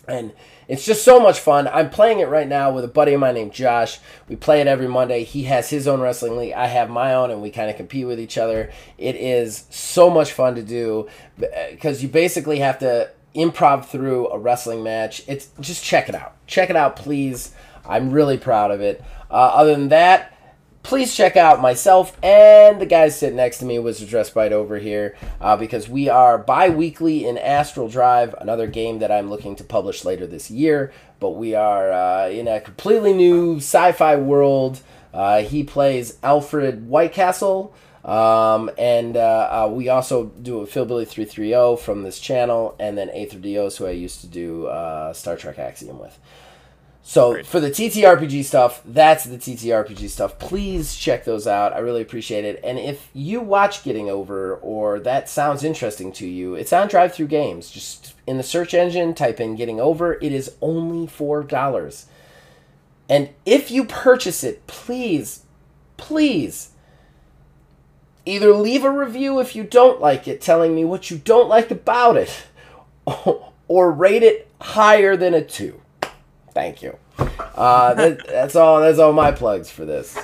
[0.07, 0.33] And
[0.67, 1.67] it's just so much fun.
[1.67, 3.99] I'm playing it right now with a buddy of mine named Josh.
[4.27, 5.23] We play it every Monday.
[5.23, 6.53] He has his own wrestling league.
[6.53, 8.71] I have my own, and we kind of compete with each other.
[8.97, 11.07] It is so much fun to do
[11.37, 15.23] because you basically have to improv through a wrestling match.
[15.27, 16.35] It's just check it out.
[16.47, 17.53] Check it out, please.
[17.85, 19.03] I'm really proud of it.
[19.29, 20.37] Uh, other than that,
[20.83, 25.15] please check out myself and the guys sitting next to me, Wizards Respite over here,
[25.39, 29.63] uh, because we are bi weekly in Astral Drive, another game that I'm looking to
[29.63, 30.91] publish later this year.
[31.19, 34.81] But we are uh, in a completely new sci fi world.
[35.13, 37.73] Uh, he plays Alfred Whitecastle.
[38.03, 43.09] Um, and uh, uh, we also do a Philbilly 330 from this channel, and then
[43.41, 46.17] Dios, who I used to do uh, Star Trek Axiom with.
[47.03, 47.45] So Great.
[47.47, 50.37] for the TTRPG stuff, that's the TTRPG stuff.
[50.37, 51.73] Please check those out.
[51.73, 52.59] I really appreciate it.
[52.63, 57.27] And if you watch Getting Over or that sounds interesting to you, it's on DriveThru
[57.27, 57.71] Games.
[57.71, 60.13] Just in the search engine, type in Getting Over.
[60.21, 62.05] It is only four dollars.
[63.09, 65.43] And if you purchase it, please,
[65.97, 66.69] please,
[68.25, 71.71] either leave a review if you don't like it, telling me what you don't like
[71.71, 72.45] about it,
[73.67, 75.81] or rate it higher than a two.
[76.53, 76.97] Thank you.
[77.17, 78.81] Uh, that, that's all.
[78.81, 80.17] That's all my plugs for this.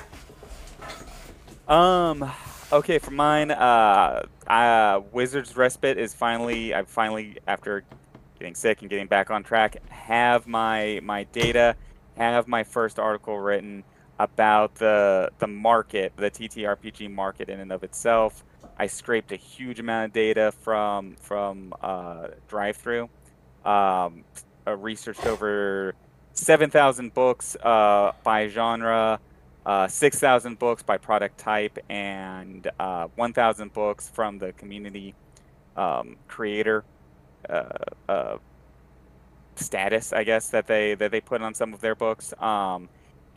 [1.68, 2.32] Um,
[2.72, 7.84] okay, for mine, uh, uh, Wizards Respite is finally, I finally, after
[8.39, 11.76] getting sick and getting back on track, have my my data,
[12.16, 13.84] have my first article written
[14.20, 18.43] about the the market, the TTRPG market in and of itself.
[18.78, 23.09] I scraped a huge amount of data from from uh, DriveThru.
[23.65, 24.24] Um,
[24.65, 25.95] uh, researched over
[26.34, 29.20] seven thousand books uh, by genre
[29.68, 35.13] uh, 6,000 books by product type and uh, 1,000 books from the community
[35.76, 36.86] um, creator
[37.49, 37.68] uh,
[38.07, 38.38] uh,
[39.55, 42.34] status, I guess that they that they put on some of their books.
[42.39, 42.88] Um,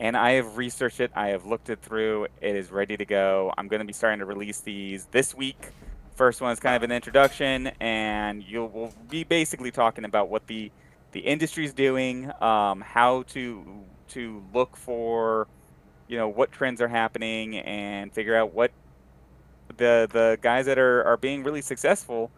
[0.01, 1.11] and I have researched it.
[1.15, 2.25] I have looked it through.
[2.41, 3.53] It is ready to go.
[3.55, 5.69] I'm going to be starting to release these this week.
[6.15, 10.47] First one is kind of an introduction, and you'll we'll be basically talking about what
[10.47, 10.71] the
[11.11, 15.47] the industry's doing, um, how to to look for
[16.07, 18.71] you know what trends are happening and figure out what
[19.77, 22.29] the the guys that are, are being really successful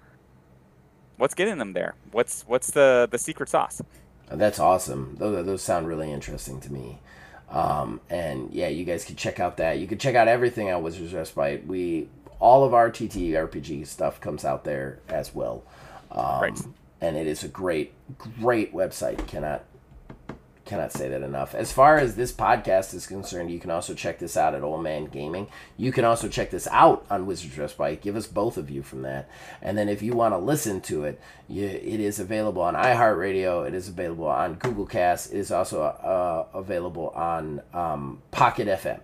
[1.18, 3.82] what's getting them there what's what's the the secret sauce
[4.30, 5.16] That's awesome.
[5.20, 7.00] Those those sound really interesting to me.
[7.54, 9.78] Um, and yeah, you guys can check out that.
[9.80, 11.66] You can check out everything on Wizards Respite.
[11.68, 15.64] We all of our TTRPG stuff comes out there as well.
[16.12, 16.60] Um, Right.
[17.00, 17.94] and it is a great,
[18.42, 19.26] great website.
[19.28, 19.64] Cannot
[20.66, 21.54] cannot say that enough.
[21.54, 24.82] As far as this podcast is concerned, you can also check this out at Old
[24.82, 25.48] Man Gaming.
[25.78, 28.02] You can also check this out on Wizard's Respite.
[28.02, 29.30] Give us both of you from that.
[29.62, 33.68] And then if you want to listen to it, you, it is available on iHeartRadio.
[33.68, 35.34] It is available on Google Cast.
[35.34, 39.02] It is also uh, available on um, Pocket FM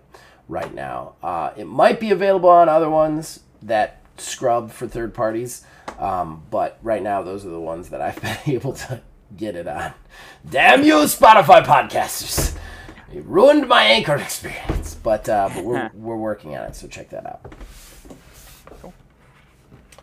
[0.48, 1.14] right now.
[1.22, 5.64] Uh, it might be available on other ones that scrub for third parties.
[5.98, 9.02] Um, but right now, those are the ones that I've been able to
[9.36, 9.92] get it on.
[10.48, 12.56] Damn you, Spotify podcasters!
[13.12, 14.96] You ruined my anchor experience.
[15.02, 17.54] But uh, but we're we're working on it, so check that out.